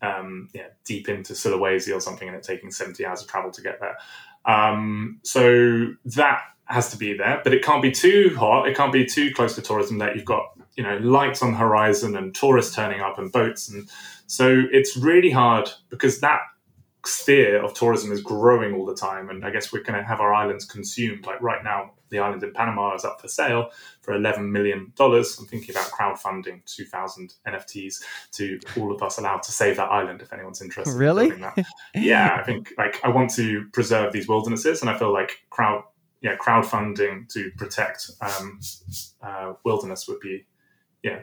[0.03, 3.63] um, yeah, deep into Sulawesi or something and it taking 70 hours of travel to
[3.63, 3.97] get there.
[4.45, 8.69] Um, so that has to be there, but it can't be too hot.
[8.69, 11.59] It can't be too close to tourism that you've got, you know, lights on the
[11.59, 13.69] horizon and tourists turning up and boats.
[13.69, 13.89] And
[14.27, 16.41] so it's really hard because that
[17.07, 19.29] sphere of tourism is growing all the time.
[19.29, 21.27] And I guess we're going to have our islands consumed.
[21.27, 24.93] Like right now, the island in Panama is up for sale for $11 million.
[24.99, 28.03] I'm thinking about crowdfunding 2,000 NFTs
[28.33, 30.97] to all of us allowed to save that island if anyone's interested.
[30.97, 31.31] Really?
[31.31, 31.51] In
[31.95, 35.85] yeah, I think like I want to preserve these wildernesses and I feel like crowd
[36.25, 38.59] yeah, crowdfunding to protect um,
[39.23, 40.47] uh, wilderness would be
[41.03, 41.23] yeah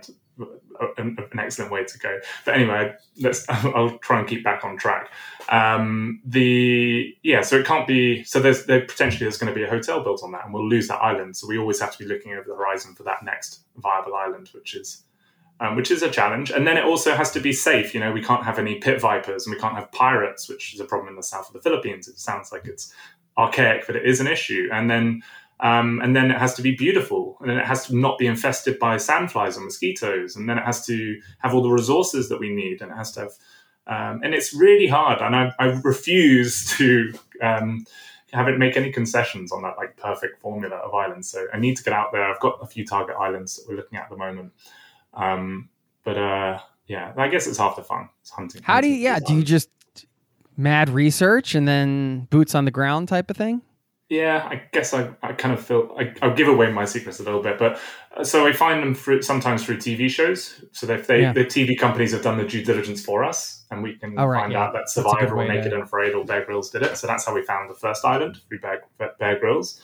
[0.97, 2.19] an, excellent way to go.
[2.45, 5.09] But anyway, let's I'll try and keep back on track.
[5.49, 9.65] Um, the yeah, so it can't be so there's there potentially there's going to be
[9.65, 11.35] a hotel built on that, and we'll lose that island.
[11.35, 14.49] So we always have to be looking over the horizon for that next viable island,
[14.53, 15.03] which is.
[15.59, 17.93] Um, which is a challenge, and then it also has to be safe.
[17.93, 20.79] You know, we can't have any pit vipers, and we can't have pirates, which is
[20.79, 22.07] a problem in the south of the Philippines.
[22.07, 22.91] It sounds like it's
[23.37, 24.69] archaic, but it is an issue.
[24.71, 25.21] And then
[25.61, 28.25] um, and then it has to be beautiful, and then it has to not be
[28.25, 32.39] infested by sandflies or mosquitoes, and then it has to have all the resources that
[32.39, 33.31] we need, and it has to have,
[33.85, 35.21] um, and it's really hard.
[35.21, 37.13] And I, I refuse to
[37.43, 37.85] um,
[38.33, 41.29] have it make any concessions on that like perfect formula of islands.
[41.29, 42.23] So I need to get out there.
[42.23, 44.53] I've got a few target islands that we're looking at at the moment,
[45.13, 45.69] um,
[46.03, 46.57] but uh,
[46.87, 48.09] yeah, I guess it's half the fun.
[48.21, 48.63] It's hunting.
[48.63, 48.95] How do you?
[48.95, 49.69] Yeah, do you just
[50.61, 53.61] mad research and then boots on the ground type of thing?
[54.11, 57.23] yeah, I guess I, I kind of feel I, will give away my secrets a
[57.23, 57.79] little bit, but
[58.17, 60.65] uh, so I find them through sometimes through TV shows.
[60.73, 61.31] So if they yeah.
[61.31, 64.51] the TV companies have done the due diligence for us, and we can right, find
[64.51, 64.65] yeah.
[64.65, 65.75] out that Survivor or Naked to...
[65.75, 66.97] and Afraid or Bear Grylls did it.
[66.97, 68.83] So that's how we found the first island through Bear,
[69.17, 69.79] Bear Grylls.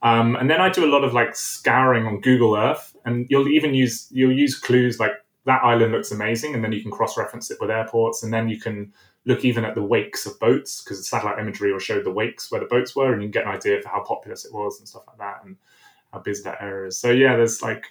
[0.00, 3.48] Um, and then I do a lot of like scouring on Google Earth, and you'll
[3.48, 5.12] even use you'll use clues like
[5.44, 8.48] that island looks amazing, and then you can cross reference it with airports, and then
[8.48, 8.94] you can
[9.26, 12.50] look even at the wakes of boats because the satellite imagery will show the wakes
[12.50, 14.78] where the boats were, and you can get an idea for how populous it was
[14.78, 15.56] and stuff like that, and
[16.12, 16.96] how busy that area is.
[16.96, 17.84] So yeah, there's like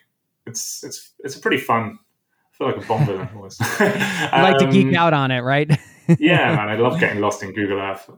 [0.47, 1.99] it's it's it's a pretty fun.
[1.99, 3.61] I feel like a Bond villain almost.
[3.81, 5.69] um, like to geek out on it, right?
[6.19, 8.09] yeah, man, I love getting lost in Google Earth.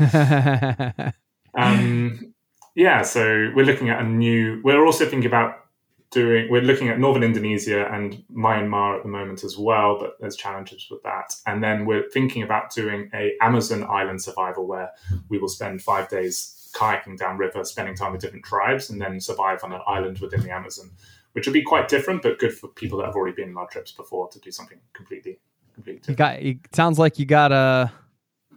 [1.54, 2.34] um,
[2.74, 4.60] yeah, so we're looking at a new.
[4.64, 5.65] We're also thinking about
[6.10, 10.36] doing we're looking at northern Indonesia and Myanmar at the moment as well, but there's
[10.36, 11.34] challenges with that.
[11.46, 14.90] And then we're thinking about doing a Amazon island survival where
[15.28, 19.20] we will spend five days kayaking down river, spending time with different tribes, and then
[19.20, 20.90] survive on an island within the Amazon,
[21.32, 23.68] which would be quite different, but good for people that have already been on our
[23.68, 25.38] trips before to do something completely
[25.74, 26.08] completely different.
[26.08, 27.88] You got it sounds like you got uh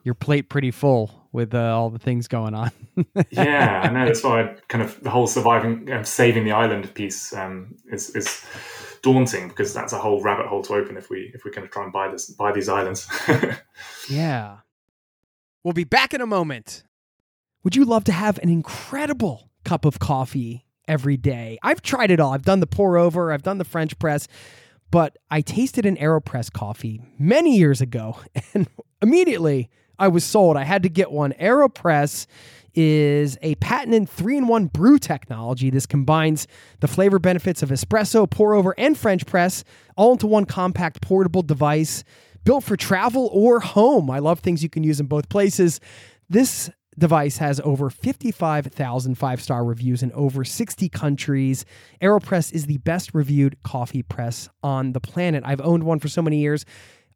[0.04, 2.72] your plate pretty full with uh, all the things going on.
[3.30, 4.06] yeah, I know.
[4.06, 8.10] That's why I kind of the whole surviving, um, saving the island piece um, is
[8.16, 8.46] is
[9.02, 11.72] daunting because that's a whole rabbit hole to open if we if we're going to
[11.72, 13.08] try and buy this buy these islands.
[14.10, 14.58] yeah,
[15.64, 16.84] we'll be back in a moment.
[17.64, 21.60] Would you love to have an incredible cup of coffee every day?
[21.62, 22.34] I've tried it all.
[22.34, 23.32] I've done the pour over.
[23.32, 24.28] I've done the French press.
[24.92, 28.18] But I tasted an AeroPress coffee many years ago,
[28.56, 28.68] and
[29.04, 29.70] immediately
[30.00, 30.58] I was sold.
[30.58, 31.34] I had to get one.
[31.34, 32.26] AeroPress
[32.74, 35.70] is a patented three in one brew technology.
[35.70, 36.48] This combines
[36.80, 39.64] the flavor benefits of espresso, pour over, and French press
[39.98, 42.04] all into one compact portable device
[42.46, 44.10] built for travel or home.
[44.10, 45.80] I love things you can use in both places.
[46.30, 51.66] This device has over 55,000 five star reviews in over 60 countries.
[52.02, 55.44] AeroPress is the best reviewed coffee press on the planet.
[55.46, 56.66] I've owned one for so many years.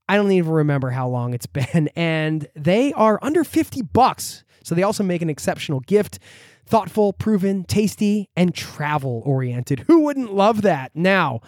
[0.07, 1.89] I don't even remember how long it's been.
[1.95, 4.43] And they are under 50 bucks.
[4.63, 6.19] So they also make an exceptional gift.
[6.65, 9.81] Thoughtful, proven, tasty, and travel oriented.
[9.87, 10.91] Who wouldn't love that?
[10.95, 11.41] Now,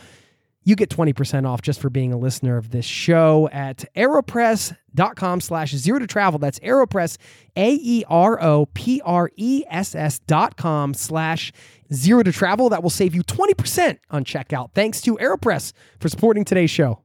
[0.65, 5.71] you get 20% off just for being a listener of this show at aeropress.com slash
[5.71, 6.39] zero to travel.
[6.39, 7.17] That's aeropress,
[7.55, 8.09] A-E-R-O-P-R-E-S-S
[10.19, 11.53] dot com slash
[11.93, 12.69] zero to travel.
[12.69, 14.71] That will save you 20% on checkout.
[14.73, 17.04] Thanks to AeroPress for supporting today's show.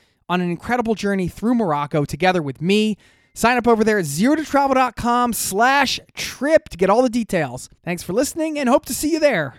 [0.31, 2.95] on an incredible journey through Morocco together with me.
[3.33, 7.69] Sign up over there at zerototravel.com slash trip to get all the details.
[7.83, 9.55] Thanks for listening and hope to see you there.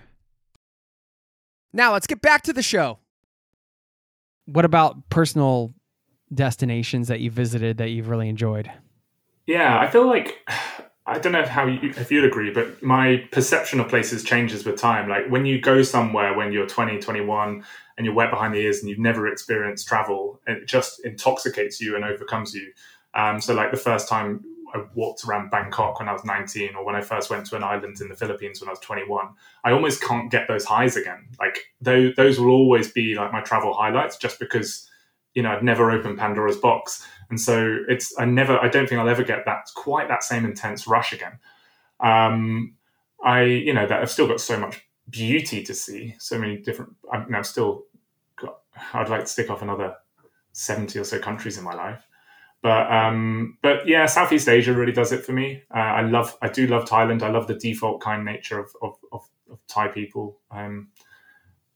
[1.75, 3.01] Now let's get back to the show.
[4.47, 5.75] What about personal
[6.33, 8.71] destinations that you visited that you've really enjoyed?
[9.47, 10.39] Yeah, I feel like
[11.07, 14.77] I don't know how you, if you'd agree, but my perception of places changes with
[14.77, 15.09] time.
[15.09, 17.65] Like when you go somewhere when you're 20, 21,
[17.97, 21.97] and you're wet behind the ears and you've never experienced travel, it just intoxicates you
[21.97, 22.73] and overcomes you.
[23.15, 24.45] Um, so, like the first time
[24.75, 27.65] I walked around Bangkok when I was 19, or when I first went to an
[27.65, 29.29] island in the Philippines when I was 21,
[29.65, 31.27] I almost can't get those highs again.
[31.39, 34.89] Like those, those will always be like my travel highlights, just because
[35.35, 39.01] you know I've never opened Pandora's box, and so it's I never I don't think
[39.01, 41.39] I'll ever get that quite that same intense rush again.
[42.01, 42.75] Um,
[43.25, 46.15] I you know that I've still got so much beauty to see.
[46.19, 46.95] So many different.
[47.13, 47.85] I mean, I've still
[48.37, 48.61] got.
[48.93, 49.95] I'd like to stick off another
[50.53, 52.07] seventy or so countries in my life.
[52.63, 55.63] But um, but yeah, Southeast Asia really does it for me.
[55.75, 57.23] Uh, I love, I do love Thailand.
[57.23, 60.39] I love the default kind nature of of, of, of Thai people.
[60.51, 60.89] Um,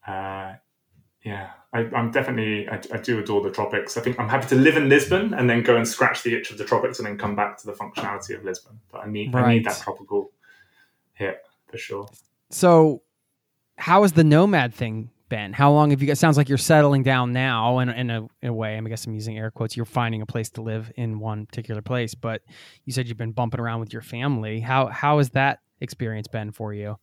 [0.06, 0.54] uh,
[1.26, 3.96] yeah, I, am definitely, I, I, do adore the tropics.
[3.96, 6.52] I think I'm happy to live in Lisbon and then go and scratch the itch
[6.52, 8.78] of the tropics and then come back to the functionality of Lisbon.
[8.92, 9.44] But I need, right.
[9.44, 10.30] I need that tropical
[11.14, 12.08] hit for sure.
[12.50, 13.02] So
[13.76, 15.52] how has the nomad thing been?
[15.52, 16.16] How long have you got?
[16.16, 18.76] Sounds like you're settling down now in, in, a, in a way.
[18.78, 19.76] I guess I'm using air quotes.
[19.76, 22.42] You're finding a place to live in one particular place, but
[22.84, 24.60] you said you've been bumping around with your family.
[24.60, 26.98] How how has that experience been for you?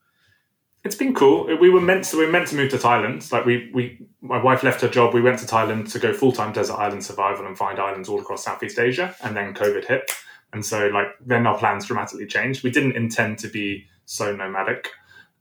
[0.84, 1.46] It's been cool.
[1.58, 3.32] We were meant to we were meant to move to Thailand.
[3.32, 5.14] Like we we my wife left her job.
[5.14, 8.20] We went to Thailand to go full time desert island survival and find islands all
[8.20, 9.16] across Southeast Asia.
[9.24, 10.12] And then COVID hit,
[10.52, 12.64] and so like then our plans dramatically changed.
[12.64, 14.90] We didn't intend to be so nomadic.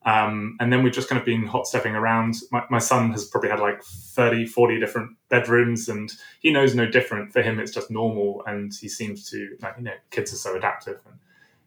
[0.05, 2.35] Um, and then we've just kind of been hot stepping around.
[2.51, 6.87] My, my, son has probably had like 30, 40 different bedrooms, and he knows no
[6.87, 7.33] different.
[7.33, 8.43] For him, it's just normal.
[8.47, 11.15] And he seems to, like, you know, kids are so adaptive, and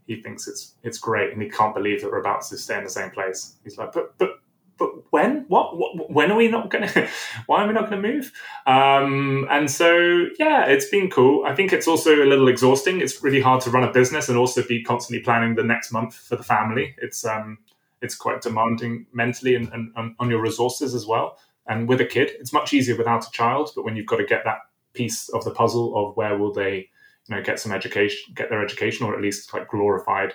[0.06, 1.32] he thinks it's it's great.
[1.34, 3.56] And he can't believe that we're about to stay in the same place.
[3.64, 4.40] He's like, but, but,
[4.78, 5.46] but when?
[5.48, 5.78] What?
[5.78, 7.08] what when are we not going to?
[7.48, 8.32] Why are we not going to move?
[8.66, 11.46] Um, and so, yeah, it's been cool.
[11.46, 13.02] I think it's also a little exhausting.
[13.02, 16.16] It's really hard to run a business and also be constantly planning the next month
[16.16, 16.96] for the family.
[17.00, 17.58] It's, um,
[18.02, 21.38] it's quite demanding mentally and, and, and on your resources as well.
[21.68, 23.72] And with a kid, it's much easier without a child.
[23.76, 24.60] But when you've got to get that
[24.94, 26.90] piece of the puzzle of where will they,
[27.28, 30.34] you know, get some education, get their education, or at least like glorified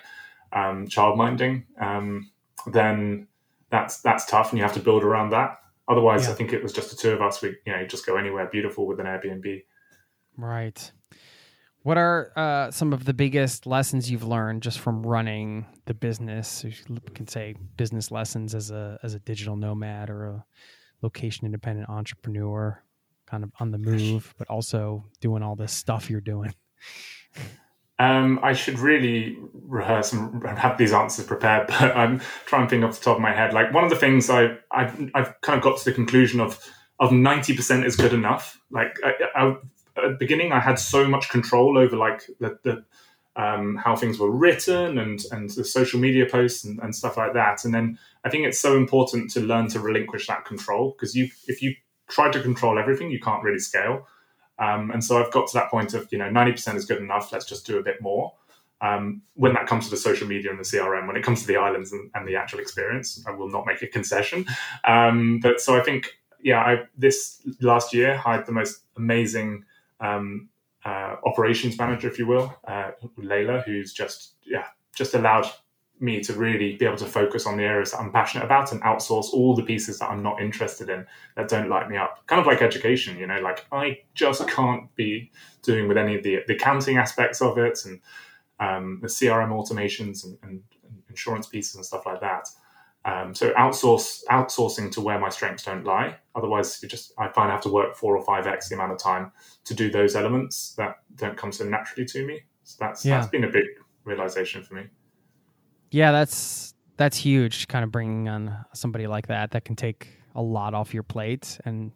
[0.53, 2.29] um, child minding, um,
[2.67, 3.27] then
[3.69, 5.57] that's that's tough, and you have to build around that.
[5.87, 6.31] Otherwise, yeah.
[6.31, 7.41] I think it was just the two of us.
[7.41, 9.63] We, you know, just go anywhere beautiful with an Airbnb.
[10.37, 10.91] Right.
[11.83, 16.63] What are uh, some of the biggest lessons you've learned just from running the business?
[16.63, 20.45] You can say business lessons as a as a digital nomad or a
[21.01, 22.83] location independent entrepreneur,
[23.25, 26.53] kind of on the move, but also doing all this stuff you're doing.
[27.99, 32.83] Um, I should really rehearse and have these answers prepared, but I'm trying to think
[32.83, 33.53] off the top of my head.
[33.53, 36.59] Like one of the things I I've, I've kind of got to the conclusion of
[36.99, 38.59] of ninety percent is good enough.
[38.71, 39.55] Like I, I
[39.97, 42.83] at the beginning, I had so much control over like the, the
[43.35, 47.33] um, how things were written and and the social media posts and, and, stuff like
[47.33, 47.63] that.
[47.63, 51.29] And then I think it's so important to learn to relinquish that control because you
[51.47, 51.75] if you
[52.09, 54.07] try to control everything, you can't really scale.
[54.61, 56.99] Um, and so I've got to that point of you know ninety percent is good
[56.99, 57.31] enough.
[57.31, 58.33] Let's just do a bit more.
[58.81, 61.47] Um, when that comes to the social media and the CRM, when it comes to
[61.47, 64.45] the islands and, and the actual experience, I will not make a concession.
[64.85, 69.65] Um, but so I think, yeah, I, this last year hired the most amazing
[69.99, 70.49] um,
[70.83, 75.47] uh, operations manager, if you will, uh, Layla, who's just yeah just allowed
[76.01, 78.81] me to really be able to focus on the areas that I'm passionate about and
[78.81, 82.25] outsource all the pieces that I'm not interested in that don't light me up.
[82.27, 85.31] Kind of like education, you know, like I just can't be
[85.61, 88.01] doing with any of the, the accounting aspects of it and
[88.59, 90.63] um, the CRM automations and, and,
[91.09, 92.47] insurance pieces and stuff like that.
[93.03, 96.15] Um, so outsource outsourcing to where my strengths don't lie.
[96.35, 98.93] Otherwise, you just I find I have to work four or five x the amount
[98.93, 99.33] of time
[99.65, 102.43] to do those elements that don't come so naturally to me.
[102.63, 103.17] So that's yeah.
[103.17, 103.65] that's been a big
[104.05, 104.83] realization for me.
[105.91, 107.67] Yeah, that's that's huge.
[107.67, 111.59] Kind of bringing on somebody like that that can take a lot off your plate,
[111.65, 111.91] and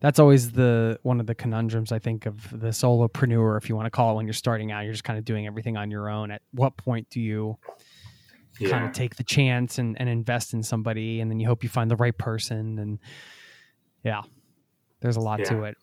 [0.00, 3.86] that's always the one of the conundrums I think of the solopreneur, if you want
[3.86, 4.84] to call it, when you're starting out.
[4.84, 6.30] You're just kind of doing everything on your own.
[6.30, 7.58] At what point do you
[8.58, 8.70] yeah.
[8.70, 11.68] kind of take the chance and, and invest in somebody and then you hope you
[11.68, 12.98] find the right person and
[14.04, 14.22] yeah
[15.00, 15.44] there's a lot yeah.
[15.46, 15.76] to it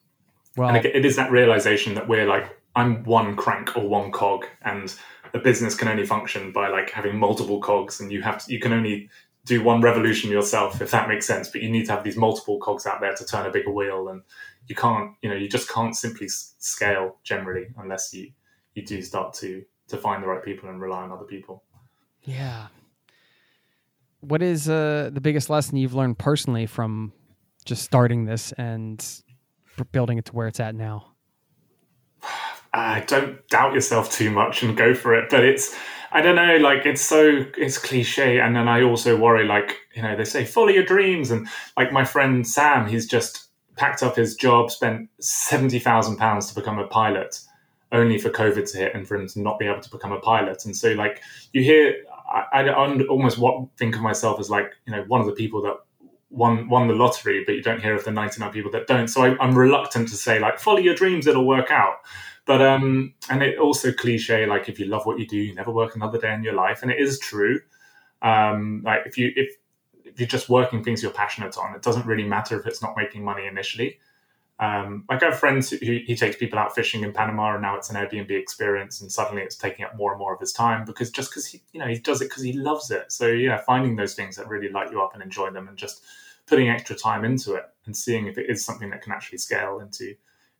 [0.57, 4.45] well and it is that realization that we're like i'm one crank or one cog
[4.63, 4.95] and
[5.35, 8.59] a business can only function by like having multiple cogs and you have to, you
[8.59, 9.09] can only
[9.45, 12.57] do one revolution yourself if that makes sense but you need to have these multiple
[12.57, 14.23] cogs out there to turn a bigger wheel and
[14.67, 18.31] you can't you know you just can't simply scale generally unless you
[18.73, 21.61] you do start to to find the right people and rely on other people
[22.25, 22.67] yeah.
[24.21, 27.13] What is uh, the biggest lesson you've learned personally from
[27.63, 29.03] just starting this and
[29.91, 31.14] building it to where it's at now?
[32.75, 35.29] Uh, don't doubt yourself too much and go for it.
[35.29, 35.75] But it's,
[36.11, 38.39] I don't know, like it's so, it's cliche.
[38.39, 41.31] And then I also worry, like, you know, they say follow your dreams.
[41.31, 41.47] And
[41.77, 43.47] like my friend Sam, he's just
[43.77, 47.39] packed up his job, spent £70,000 to become a pilot
[47.91, 50.19] only for COVID to hit and for him to not be able to become a
[50.19, 50.65] pilot.
[50.65, 51.21] And so, like,
[51.53, 51.95] you hear
[52.29, 53.39] I, I almost
[53.77, 55.77] think of myself as like you know one of the people that
[56.29, 59.07] won won the lottery, but you don't hear of the ninety nine people that don't.
[59.07, 61.97] So I, am reluctant to say like follow your dreams, it'll work out.
[62.45, 65.71] But um, and it also cliche like if you love what you do, you never
[65.71, 67.59] work another day in your life, and it is true.
[68.21, 69.55] Um, like if you if
[70.03, 72.95] if you're just working things you're passionate on, it doesn't really matter if it's not
[72.95, 73.99] making money initially.
[74.57, 77.75] Um, like I have friends who he takes people out fishing in Panama, and now
[77.75, 80.85] it's an Airbnb experience, and suddenly it's taking up more and more of his time
[80.85, 83.11] because just because he, you know, he does it because he loves it.
[83.11, 86.03] So yeah, finding those things that really light you up and enjoy them, and just
[86.45, 89.79] putting extra time into it and seeing if it is something that can actually scale
[89.79, 90.13] into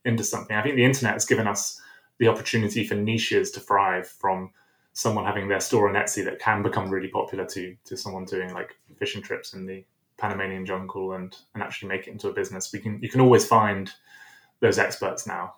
[0.05, 0.55] into something.
[0.55, 1.81] I think the internet has given us
[2.19, 4.51] the opportunity for niches to thrive from
[4.93, 8.53] someone having their store on Etsy that can become really popular to to someone doing
[8.53, 9.83] like fishing trips in the
[10.17, 12.71] Panamanian jungle and and actually make it into a business.
[12.71, 13.91] We can you can always find
[14.61, 15.55] those experts now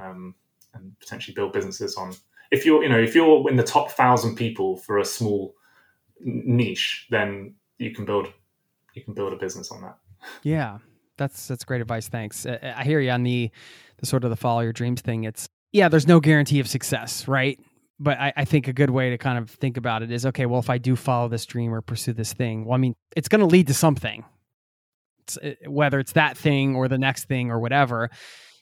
[0.00, 0.34] um,
[0.74, 2.14] and potentially build businesses on.
[2.50, 5.54] If you're you know if you're in the top thousand people for a small
[6.20, 8.32] niche, then you can build
[8.94, 9.98] you can build a business on that.
[10.42, 10.78] Yeah,
[11.18, 12.08] that's that's great advice.
[12.08, 12.46] Thanks.
[12.46, 13.50] I hear you on the
[13.98, 15.24] the sort of the follow your dreams thing.
[15.24, 17.58] It's yeah, there's no guarantee of success, right?
[18.00, 20.46] but I, I, think a good way to kind of think about it is okay
[20.46, 23.28] well if i do follow this dream or pursue this thing well i mean it's
[23.28, 24.24] going to lead to something
[25.22, 28.10] it's, eh, whether it's that thing or the next thing or whatever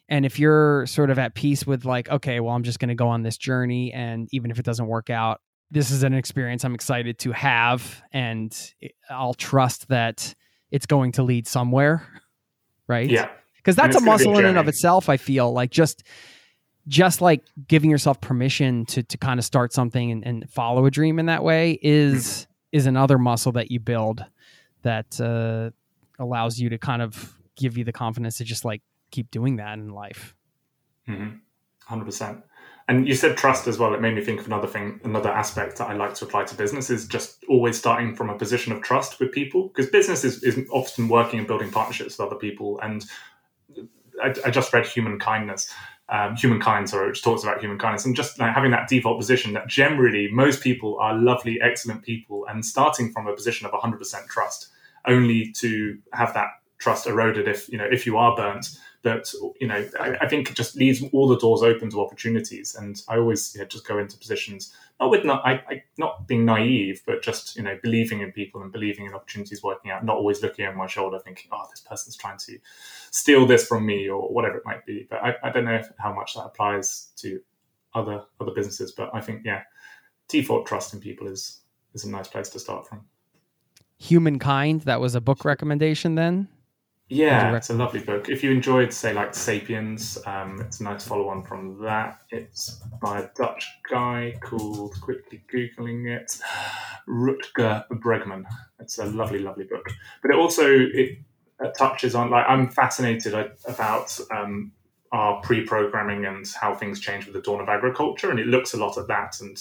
[0.08, 2.94] and if you're sort of at peace with like okay well i'm just going to
[2.94, 5.40] go on this journey and even if it doesn't work out
[5.70, 10.34] this is an experience i'm excited to have and eh, i'll trust that
[10.70, 12.06] it's going to lead somewhere
[12.88, 16.02] right yeah because that's a muscle in and of itself i feel like just
[16.88, 20.90] just like giving yourself permission to to kind of start something and, and follow a
[20.90, 22.52] dream in that way is mm-hmm.
[22.76, 24.24] is another muscle that you build
[24.82, 25.70] that uh,
[26.22, 29.78] allows you to kind of give you the confidence to just like keep doing that
[29.78, 30.34] in life.
[31.08, 31.36] Mm-hmm.
[31.92, 32.42] 100%.
[32.88, 33.94] And you said trust as well.
[33.94, 36.54] It made me think of another thing, another aspect that I like to apply to
[36.54, 40.42] business is just always starting from a position of trust with people because business is,
[40.44, 42.78] is often working and building partnerships with other people.
[42.80, 43.04] And
[44.22, 45.72] I, I just read Human Kindness
[46.08, 49.52] um, humankind, sorry, which talks about human kindness, and just like, having that default position
[49.54, 54.26] that generally most people are lovely, excellent people, and starting from a position of 100%
[54.28, 54.68] trust,
[55.06, 58.68] only to have that trust eroded if you know if you are burnt.
[59.06, 62.74] But you know, I, I think it just leaves all the doors open to opportunities,
[62.74, 67.02] and I always just go into positions not with not I, I, not being naive,
[67.06, 70.42] but just you know believing in people and believing in opportunities working out, not always
[70.42, 72.58] looking over my shoulder thinking, oh, this person's trying to
[73.12, 75.06] steal this from me or whatever it might be.
[75.08, 77.40] But I, I don't know if, how much that applies to
[77.94, 78.90] other other businesses.
[78.90, 79.62] But I think yeah,
[80.26, 81.60] default trust in people is
[81.94, 83.02] is a nice place to start from.
[83.98, 84.80] Humankind.
[84.80, 86.48] That was a book recommendation then.
[87.08, 88.28] Yeah, it's a lovely book.
[88.28, 92.20] If you enjoyed, say, like *Sapiens*, um, it's a nice follow-on from that.
[92.30, 96.40] It's by a Dutch guy called, quickly googling it,
[97.08, 98.44] Rutger Bregman.
[98.80, 99.86] It's a lovely, lovely book.
[100.20, 101.18] But it also it
[101.78, 103.34] touches on like I'm fascinated
[103.66, 104.72] about um,
[105.12, 108.78] our pre-programming and how things change with the dawn of agriculture, and it looks a
[108.78, 109.56] lot at that and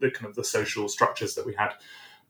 [0.00, 1.70] the kind of the social structures that we had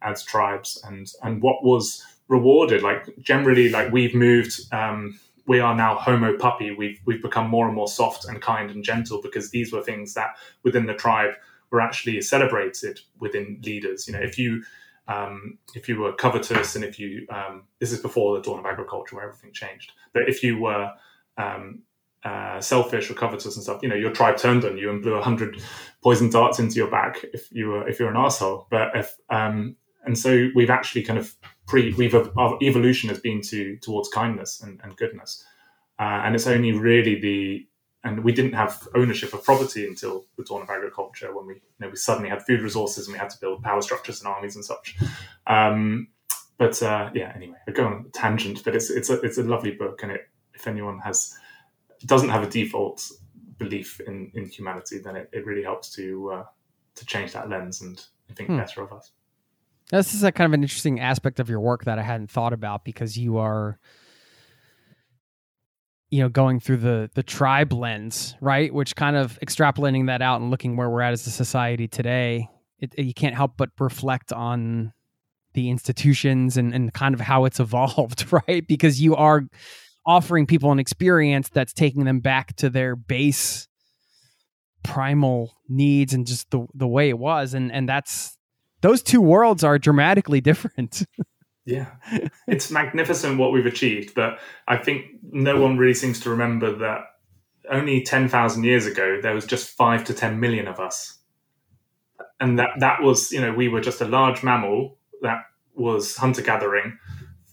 [0.02, 2.82] as tribes and and what was rewarded.
[2.82, 4.72] Like generally, like we've moved.
[4.72, 6.70] Um, we are now Homo puppy.
[6.70, 10.14] We've we've become more and more soft and kind and gentle because these were things
[10.14, 11.34] that within the tribe
[11.70, 14.06] were actually celebrated within leaders.
[14.06, 14.62] You know, if you
[15.08, 18.66] um, if you were covetous and if you um, this is before the dawn of
[18.66, 19.92] agriculture where everything changed.
[20.14, 20.92] But if you were
[21.36, 21.82] um,
[22.24, 25.14] uh, selfish or covetous and stuff, you know, your tribe turned on you and blew
[25.14, 25.60] a hundred
[26.00, 28.68] poison darts into your back if you were if you're an asshole.
[28.70, 29.74] But if um,
[30.04, 31.34] and so we've actually kind of
[31.70, 35.44] pre we've our evolution has been to towards kindness and, and goodness,
[35.98, 37.66] uh, and it's only really the
[38.02, 41.60] and we didn't have ownership of property until the dawn of agriculture when we you
[41.78, 44.56] know we suddenly had food resources and we had to build power structures and armies
[44.56, 44.96] and such.
[45.46, 46.08] Um,
[46.58, 49.44] but uh, yeah, anyway, I go on a tangent, but it's it's a it's a
[49.44, 51.34] lovely book, and it if anyone has
[52.04, 53.08] doesn't have a default
[53.58, 56.44] belief in in humanity, then it, it really helps to uh,
[56.96, 58.04] to change that lens and
[58.34, 58.56] think hmm.
[58.56, 59.12] better of us.
[59.90, 62.52] This is a kind of an interesting aspect of your work that I hadn't thought
[62.52, 63.78] about because you are
[66.10, 68.72] you know going through the the tribe lens right?
[68.72, 72.48] Which kind of extrapolating that out and looking where we're at as a society today
[72.78, 74.92] it, it, you can't help but reflect on
[75.52, 78.66] the institutions and, and kind of how it's evolved right?
[78.66, 79.42] Because you are
[80.06, 83.68] offering people an experience that's taking them back to their base
[84.82, 87.54] primal needs and just the the way it was.
[87.54, 88.36] And and that's
[88.80, 91.06] those two worlds are dramatically different.
[91.64, 91.92] yeah,
[92.46, 97.02] it's magnificent what we've achieved, but I think no one really seems to remember that
[97.70, 101.18] only 10,000 years ago, there was just five to 10 million of us.
[102.40, 105.42] And that, that was, you know, we were just a large mammal that
[105.74, 106.98] was hunter gathering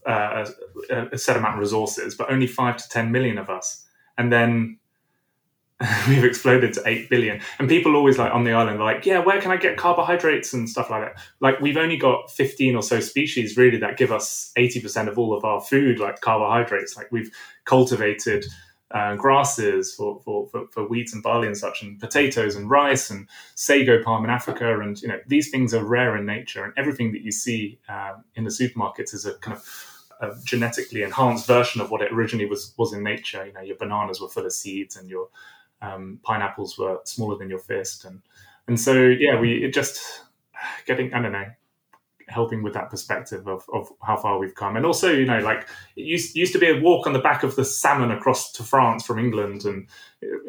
[0.08, 0.50] uh,
[0.90, 3.86] a, a set amount of resources, but only five to 10 million of us.
[4.18, 4.77] And then
[6.08, 7.40] we've exploded to 8 billion.
[7.60, 10.68] And people always like on the island like yeah where can i get carbohydrates and
[10.68, 11.22] stuff like that?
[11.40, 15.36] Like we've only got 15 or so species really that give us 80% of all
[15.38, 16.98] of our food like carbohydrates.
[16.98, 17.32] Like we've
[17.66, 18.46] cultivated
[18.90, 23.10] uh, grasses for, for, for, for, wheat and barley and such and potatoes and rice
[23.10, 24.80] and sago palm in africa.
[24.80, 28.24] And you know these things are rare in nature and everything that you see um,
[28.36, 29.66] in the supermarkets is a kind of
[30.20, 33.46] a genetically enhanced version of what it originally was was in nature.
[33.46, 35.28] You know, your bananas were full of seeds, and your
[35.82, 38.22] um, pineapples were smaller than your fist, and
[38.68, 40.24] and so yeah, we just
[40.86, 41.46] getting I don't know
[42.30, 44.76] helping with that perspective of, of how far we've come.
[44.76, 47.44] And also, you know, like it used, used to be a walk on the back
[47.44, 49.64] of the salmon across to France from England.
[49.64, 49.88] And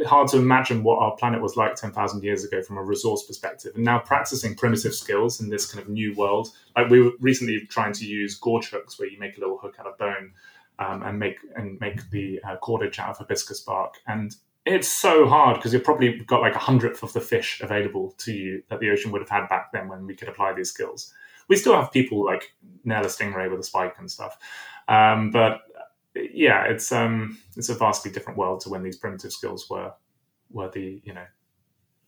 [0.07, 3.73] hard to imagine what our planet was like 10,000 years ago from a resource perspective.
[3.77, 6.49] And now practicing primitive skills in this kind of new world.
[6.77, 9.77] Like we were recently trying to use gorge hooks where you make a little hook
[9.79, 10.33] out of bone
[10.81, 13.99] um, and make and make the uh, cordage out of hibiscus bark.
[14.09, 14.35] And
[14.69, 18.32] it's so hard because you've probably got like a hundredth of the fish available to
[18.32, 21.12] you that the ocean would have had back then when we could apply these skills.
[21.49, 22.55] We still have people like
[22.85, 24.36] nail a stingray with a spike and stuff,
[24.89, 25.61] um, but
[26.15, 29.93] yeah, it's um, it's a vastly different world to when these primitive skills were
[30.51, 31.27] were the you know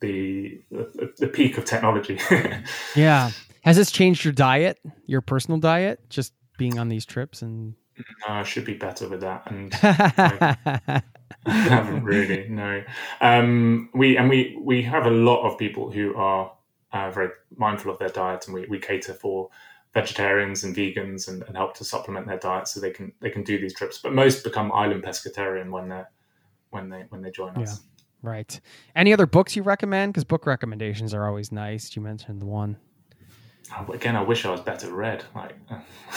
[0.01, 2.19] the the, the peak of technology.
[2.97, 3.31] yeah,
[3.63, 7.75] has this changed your diet, your personal diet, just being on these trips and?
[8.27, 11.03] No, I should be better with that, and
[11.47, 12.49] haven't really.
[12.49, 12.83] No,
[13.21, 16.53] um, we and we we have a lot of people who are
[16.93, 19.49] uh, very mindful of their diet, and we, we cater for
[19.93, 23.43] vegetarians and vegans and, and, help to supplement their diet so they can they can
[23.43, 23.99] do these trips.
[23.99, 26.03] But most become island pescatarian when they
[26.71, 27.81] when they when they join us.
[27.81, 27.87] Yeah.
[28.23, 28.61] Right.
[28.95, 30.13] Any other books you recommend?
[30.13, 31.97] Because book recommendations are always nice.
[31.97, 32.77] You mentioned the one
[33.93, 35.25] again, I wish I was better read.
[35.35, 35.57] Like,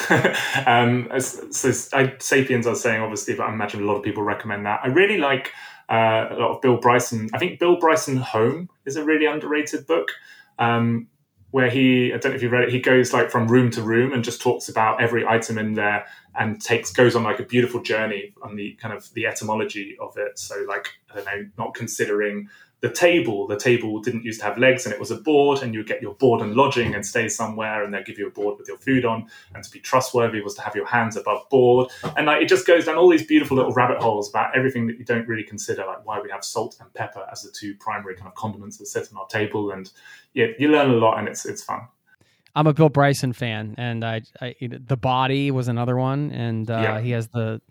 [0.68, 4.24] um, so I, Sapiens, I was saying obviously, but I imagine a lot of people
[4.24, 4.82] recommend that.
[4.84, 5.52] I really like
[5.90, 7.30] uh, a lot of Bill Bryson.
[7.34, 10.12] I think Bill Bryson Home is a really underrated book.
[10.60, 11.08] Um,
[11.54, 13.84] where he, I don't know if you've read it, he goes like from room to
[13.84, 17.44] room and just talks about every item in there and takes goes on like a
[17.44, 20.40] beautiful journey on the kind of the etymology of it.
[20.40, 22.50] So like I don't know, not considering
[22.84, 25.73] the table, the table didn't used to have legs and it was a board, and
[25.73, 28.30] you would get your board and lodging and stay somewhere, and they'd give you a
[28.30, 29.26] board with your food on.
[29.55, 31.89] And to be trustworthy was to have your hands above board.
[32.18, 34.99] And like it just goes down all these beautiful little rabbit holes about everything that
[34.99, 38.15] you don't really consider, like why we have salt and pepper as the two primary
[38.15, 39.72] kind of condiments that sit on our table.
[39.72, 39.89] And
[40.34, 41.88] yeah, you learn a lot and it's it's fun.
[42.53, 46.81] I'm a Bill Bryson fan, and I, I the body was another one, and uh,
[46.84, 46.99] yeah.
[46.99, 47.61] he has the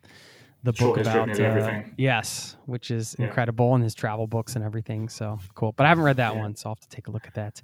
[0.62, 1.94] the book about uh, everything.
[1.98, 3.26] Yes, which is yeah.
[3.26, 5.09] incredible, and his travel books and everything.
[5.09, 5.72] So cool.
[5.72, 6.40] But I haven't read that yeah.
[6.40, 7.60] one, so I'll have to take a look at that.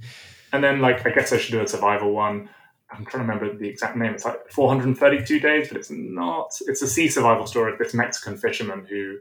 [0.52, 2.48] And then, like, I guess I should do a survival one.
[2.90, 4.14] I'm trying to remember the exact name.
[4.14, 6.52] It's like 432 days, but it's not.
[6.66, 9.18] It's a sea survival story of this Mexican fisherman who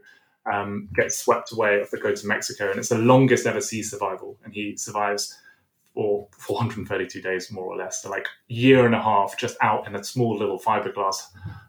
[0.50, 3.82] um, gets swept away off the coast of Mexico, and it's the longest ever sea
[3.82, 5.38] survival, and he survives
[5.98, 8.02] for 432 days, more or less.
[8.02, 11.16] So, like, year and a half just out in a small little fiberglass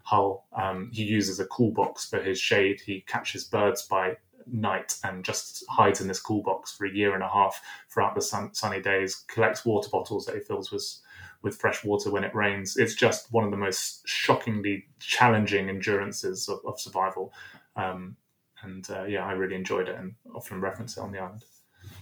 [0.04, 0.46] hull.
[0.52, 2.80] Um, he uses a cool box for his shade.
[2.80, 7.14] He catches birds by night and just hides in this cool box for a year
[7.14, 7.60] and a half
[7.92, 9.24] throughout the sun, sunny days.
[9.26, 11.00] Collects water bottles that he fills with
[11.42, 12.76] with fresh water when it rains.
[12.76, 17.32] It's just one of the most shockingly challenging endurances of, of survival.
[17.74, 18.16] Um,
[18.62, 21.42] and uh, yeah, I really enjoyed it and often reference it on the island.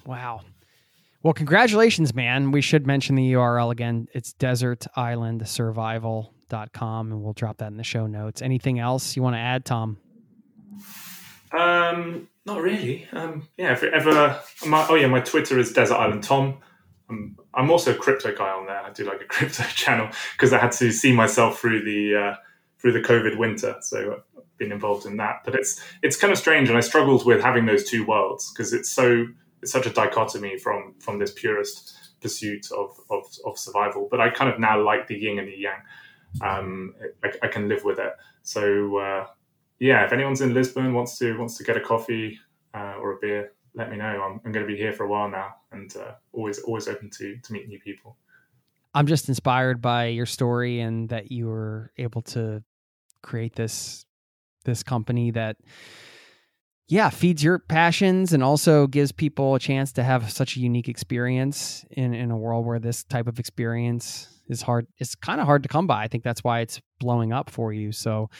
[0.05, 0.43] Wow.
[1.23, 2.53] Well, congratulations, man.
[2.53, 4.07] We should mention the URL again.
[4.13, 8.41] It's desertislandsurvival.com, and we'll drop that in the show notes.
[8.41, 9.99] Anything else you want to add, Tom?
[11.53, 13.09] Um, not really.
[13.13, 16.59] Um, yeah, if ever, my, oh yeah, my Twitter is Desert Island Tom.
[17.11, 18.81] I'm, I'm also a crypto guy on there.
[18.81, 22.37] I do like a crypto channel because I had to see myself through the uh,
[22.81, 25.41] through the COVID winter, so I've been involved in that.
[25.45, 28.73] But it's it's kind of strange, and I struggled with having those two worlds because
[28.73, 29.27] it's so
[29.63, 34.09] it's such a dichotomy from from this purist pursuit of, of, of survival.
[34.11, 35.81] But I kind of now like the yin and the yang.
[36.43, 36.95] Um,
[37.25, 38.13] I, I, can live with it.
[38.43, 39.27] So uh,
[39.79, 42.39] yeah, if anyone's in Lisbon wants to wants to get a coffee
[42.75, 44.05] uh, or a beer, let me know.
[44.05, 47.11] I'm, I'm going to be here for a while now, and uh, always always open
[47.11, 48.17] to to meet new people.
[48.95, 52.63] I'm just inspired by your story and that you were able to
[53.23, 54.05] create this
[54.65, 55.57] this company that
[56.89, 60.89] yeah, feeds your passions and also gives people a chance to have such a unique
[60.89, 64.87] experience in, in a world where this type of experience is hard.
[64.97, 66.03] It's kind of hard to come by.
[66.03, 67.93] I think that's why it's blowing up for you.
[67.93, 68.31] So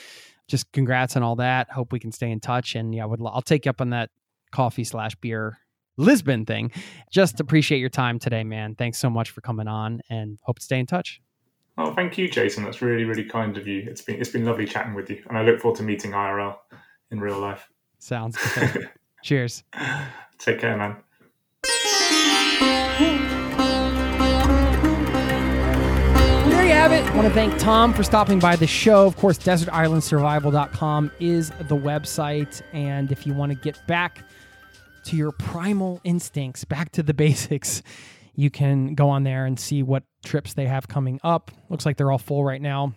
[0.47, 1.69] just congrats on all that.
[1.69, 2.73] Hope we can stay in touch.
[2.73, 4.09] And yeah, I would, I'll take you up on that
[4.51, 5.59] coffee slash beer
[5.97, 6.71] Lisbon thing.
[7.11, 8.73] Just appreciate your time today, man.
[8.73, 11.21] Thanks so much for coming on and hope to stay in touch.
[11.77, 12.63] Oh, thank you, Jason.
[12.63, 13.85] That's really, really kind of you.
[13.87, 16.57] It's been it's been lovely chatting with you, and I look forward to meeting IRL
[17.09, 17.69] in real life.
[17.99, 18.89] Sounds good.
[19.23, 19.63] Cheers.
[20.39, 20.95] Take care, man.
[26.49, 27.05] There you have it.
[27.05, 29.05] I want to thank Tom for stopping by the show.
[29.05, 32.61] Of course, desertislandsurvival.com is the website.
[32.73, 34.23] And if you want to get back
[35.05, 37.83] to your primal instincts, back to the basics,
[38.33, 41.51] you can go on there and see what trips they have coming up.
[41.67, 42.93] Looks like they're all full right now,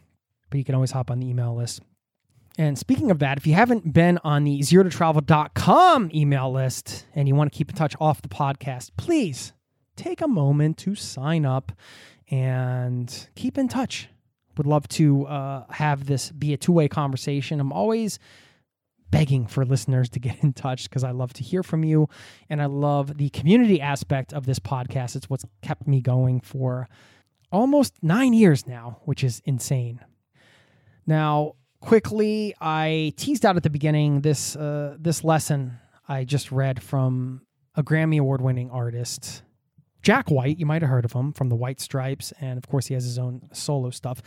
[0.50, 1.80] but you can always hop on the email list.
[2.58, 4.88] And speaking of that, if you haven't been on the zero
[6.14, 9.52] email list and you want to keep in touch off the podcast, please
[9.96, 11.72] take a moment to sign up
[12.30, 14.08] and keep in touch.
[14.56, 17.58] Would love to uh, have this be a two way conversation.
[17.58, 18.18] I'm always
[19.10, 22.08] begging for listeners to get in touch because I love to hear from you
[22.50, 25.16] and I love the community aspect of this podcast.
[25.16, 26.88] It's what's kept me going for
[27.50, 30.00] almost nine years now, which is insane.
[31.06, 35.78] Now, quickly, I teased out at the beginning this uh, this lesson
[36.09, 37.42] I just read from
[37.74, 39.42] a Grammy award winning artist,
[40.00, 40.59] Jack White.
[40.59, 42.32] You might have heard of him from the White Stripes.
[42.40, 44.22] And of course, he has his own solo stuff.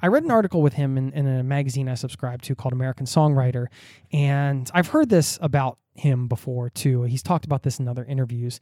[0.00, 3.06] I read an article with him in, in a magazine I subscribe to called American
[3.06, 3.66] Songwriter.
[4.12, 7.02] And I've heard this about him before too.
[7.02, 8.60] He's talked about this in other interviews.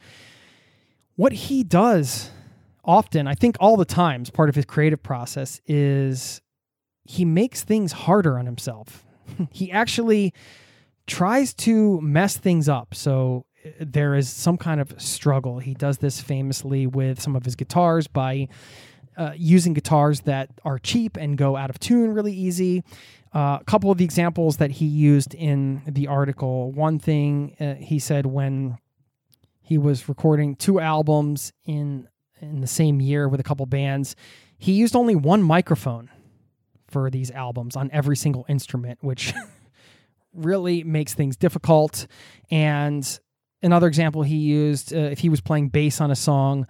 [1.16, 2.30] What he does
[2.84, 6.40] often, I think all the times, part of his creative process is
[7.10, 9.04] he makes things harder on himself.
[9.50, 10.32] he actually
[11.08, 12.94] tries to mess things up.
[12.94, 15.58] So uh, there is some kind of struggle.
[15.58, 18.46] He does this famously with some of his guitars by
[19.16, 22.84] uh, using guitars that are cheap and go out of tune really easy.
[23.34, 26.70] Uh, a couple of the examples that he used in the article.
[26.70, 28.78] One thing uh, he said when
[29.62, 32.06] he was recording two albums in
[32.40, 34.16] in the same year with a couple bands,
[34.56, 36.08] he used only one microphone
[36.90, 39.32] for these albums on every single instrument, which
[40.34, 42.06] really makes things difficult.
[42.50, 43.20] And
[43.62, 46.66] another example he used, uh, if he was playing bass on a song,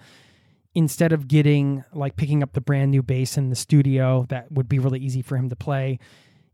[0.74, 4.68] instead of getting like picking up the brand new bass in the studio that would
[4.68, 5.98] be really easy for him to play,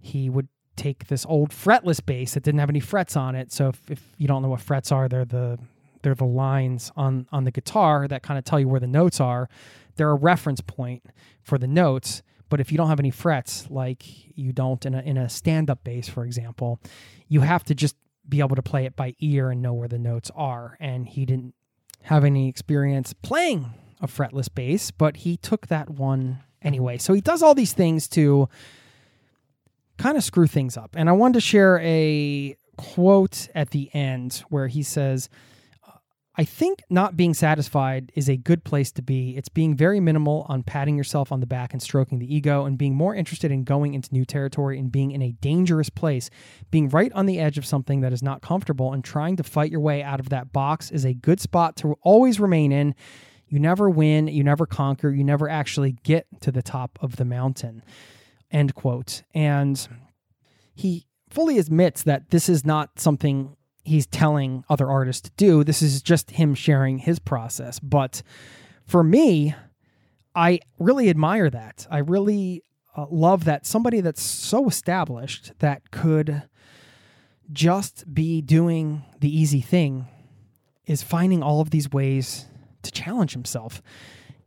[0.01, 3.53] he would take this old fretless bass that didn't have any frets on it.
[3.53, 5.59] So if, if you don't know what frets are, they're the
[6.03, 9.21] they're the lines on on the guitar that kind of tell you where the notes
[9.21, 9.49] are.
[9.97, 11.05] They're a reference point
[11.43, 12.23] for the notes.
[12.49, 14.05] But if you don't have any frets, like
[14.37, 16.81] you don't in a in a stand up bass, for example,
[17.29, 17.97] you have to just
[18.29, 20.77] be able to play it by ear and know where the notes are.
[20.81, 21.55] And he didn't
[22.03, 26.99] have any experience playing a fretless bass, but he took that one anyway.
[26.99, 28.49] So he does all these things to
[29.97, 30.91] kind of screw things up.
[30.95, 35.29] And I wanted to share a quote at the end where he says,
[36.39, 39.37] I think not being satisfied is a good place to be.
[39.39, 42.77] It's being very minimal on patting yourself on the back and stroking the ego and
[42.77, 46.29] being more interested in going into new territory and being in a dangerous place.
[46.71, 49.71] Being right on the edge of something that is not comfortable and trying to fight
[49.71, 52.95] your way out of that box is a good spot to always remain in.
[53.49, 57.25] You never win, you never conquer, you never actually get to the top of the
[57.25, 57.83] mountain.
[58.51, 59.23] End quote.
[59.33, 59.89] And
[60.75, 63.56] he fully admits that this is not something
[63.87, 65.65] he's telling other artists to do.
[65.65, 67.79] This is just him sharing his process.
[67.79, 68.23] But
[68.85, 69.55] for me,
[70.35, 71.87] I really admire that.
[71.91, 72.65] I really
[72.97, 76.43] uh, love that somebody that's so established that could
[77.53, 80.09] just be doing the easy thing
[80.87, 82.47] is finding all of these ways
[82.83, 83.83] to challenge himself.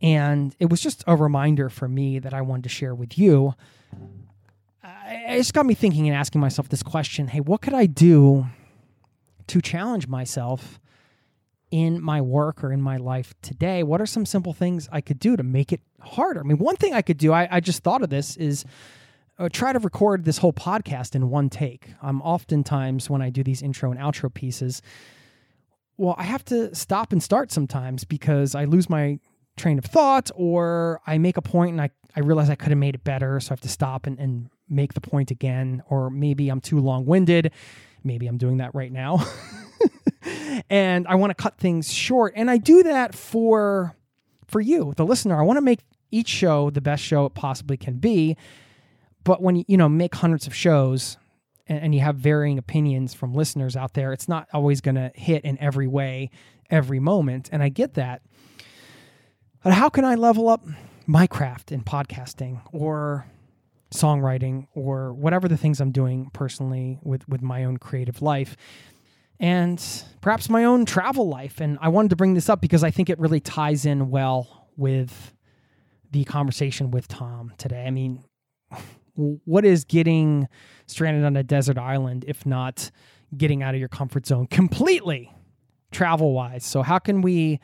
[0.02, 3.56] And it was just a reminder for me that I wanted to share with you.
[4.84, 8.48] It just got me thinking and asking myself this question hey, what could I do
[9.50, 10.80] to challenge myself
[11.72, 13.84] in my work or in my life today?
[13.84, 16.40] What are some simple things I could do to make it harder?
[16.40, 18.66] I mean, one thing I could do, I, I just thought of this, is
[19.38, 21.94] uh, try to record this whole podcast in one take.
[22.02, 24.82] I'm oftentimes, when I do these intro and outro pieces,
[25.98, 29.20] well, I have to stop and start sometimes because I lose my
[29.58, 32.78] train of thought or I make a point and I, I realize I could have
[32.78, 33.40] made it better.
[33.40, 35.84] So I have to stop and, and make the point again.
[35.90, 37.52] Or maybe I'm too long winded
[38.04, 39.26] Maybe I'm doing that right now.
[40.70, 42.34] and I want to cut things short.
[42.36, 43.96] And I do that for
[44.48, 45.40] for you, the listener.
[45.40, 45.82] I want to make
[46.12, 48.36] each show the best show it possibly can be.
[49.24, 51.18] But when you, know, make hundreds of shows
[51.68, 55.12] and, and you have varying opinions from listeners out there, it's not always going to
[55.14, 56.32] hit in every way,
[56.70, 57.50] every moment.
[57.52, 58.22] And I get that.
[59.64, 60.66] But how can I level up
[61.06, 63.26] my craft in podcasting or
[63.92, 68.56] songwriting or whatever the things I'm doing personally with with my own creative life
[69.40, 69.84] and
[70.22, 73.10] perhaps my own travel life and I wanted to bring this up because I think
[73.10, 75.34] it really ties in well with
[76.12, 77.86] the conversation with Tom today.
[77.86, 78.24] I mean,
[79.16, 80.48] what is getting
[80.88, 82.92] stranded on a desert island if not
[83.38, 85.34] getting out of your comfort zone completely
[85.92, 86.66] travel wise?
[86.66, 87.60] So how can we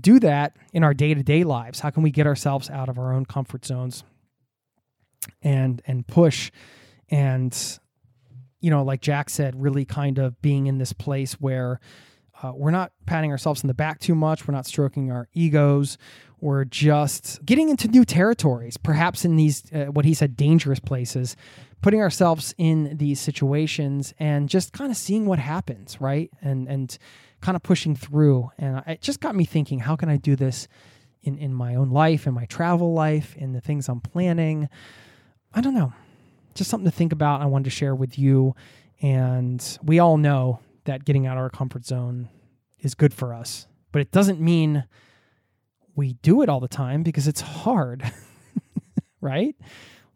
[0.00, 1.80] do that in our day-to-day lives?
[1.80, 4.04] How can we get ourselves out of our own comfort zones?
[5.42, 6.50] And and push.
[7.10, 7.78] And
[8.60, 11.80] you know like jack said really kind of being in this place where
[12.42, 14.46] uh, we're not patting ourselves in the back too much.
[14.46, 15.98] We're not stroking our egos.
[16.40, 21.36] We're just getting into new territories perhaps in these uh, what he said dangerous places
[21.80, 26.30] putting ourselves in these situations and just kind of seeing what happens right?
[26.42, 26.96] And and
[27.40, 28.50] kind of pushing through.
[28.58, 30.68] And it just got me thinking how can i do this
[31.22, 34.68] in in my own life in my travel life in the things i'm planning
[35.52, 35.92] I don't know,
[36.54, 37.40] just something to think about.
[37.40, 38.54] I wanted to share with you.
[39.00, 42.28] And we all know that getting out of our comfort zone
[42.80, 44.84] is good for us, but it doesn't mean
[45.94, 48.10] we do it all the time because it's hard,
[49.20, 49.56] right?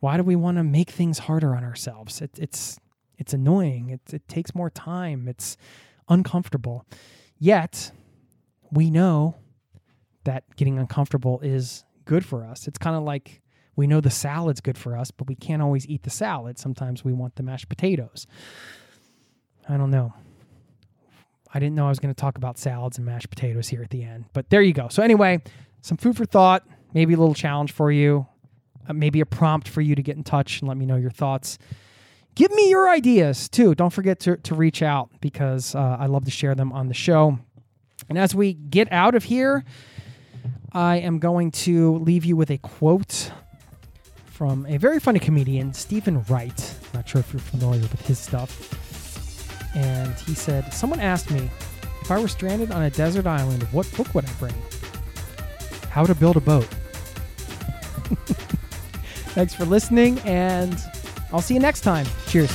[0.00, 2.20] Why do we want to make things harder on ourselves?
[2.20, 2.78] It, it's
[3.18, 3.90] it's annoying.
[3.90, 5.28] It, it takes more time.
[5.28, 5.56] It's
[6.08, 6.84] uncomfortable.
[7.38, 7.92] Yet,
[8.72, 9.36] we know
[10.24, 12.66] that getting uncomfortable is good for us.
[12.66, 13.41] It's kind of like
[13.76, 16.58] we know the salad's good for us, but we can't always eat the salad.
[16.58, 18.26] Sometimes we want the mashed potatoes.
[19.68, 20.12] I don't know.
[21.54, 23.90] I didn't know I was going to talk about salads and mashed potatoes here at
[23.90, 24.88] the end, but there you go.
[24.88, 25.42] So, anyway,
[25.82, 28.26] some food for thought, maybe a little challenge for you,
[28.88, 31.10] uh, maybe a prompt for you to get in touch and let me know your
[31.10, 31.58] thoughts.
[32.34, 33.74] Give me your ideas too.
[33.74, 36.94] Don't forget to, to reach out because uh, I love to share them on the
[36.94, 37.38] show.
[38.08, 39.64] And as we get out of here,
[40.72, 43.30] I am going to leave you with a quote
[44.42, 46.74] from a very funny comedian, Steven Wright.
[46.94, 49.72] Not sure if you're familiar with his stuff.
[49.76, 51.48] And he said, Someone asked me
[52.00, 54.54] if I were stranded on a desert island, what book would I bring?
[55.90, 56.64] How to Build a Boat.
[59.36, 60.76] Thanks for listening, and
[61.32, 62.06] I'll see you next time.
[62.26, 62.50] Cheers.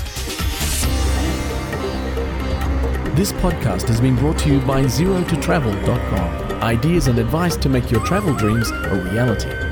[3.15, 6.61] This podcast has been brought to you by ZeroToTravel.com.
[6.61, 9.66] Ideas and advice to make your travel dreams a reality.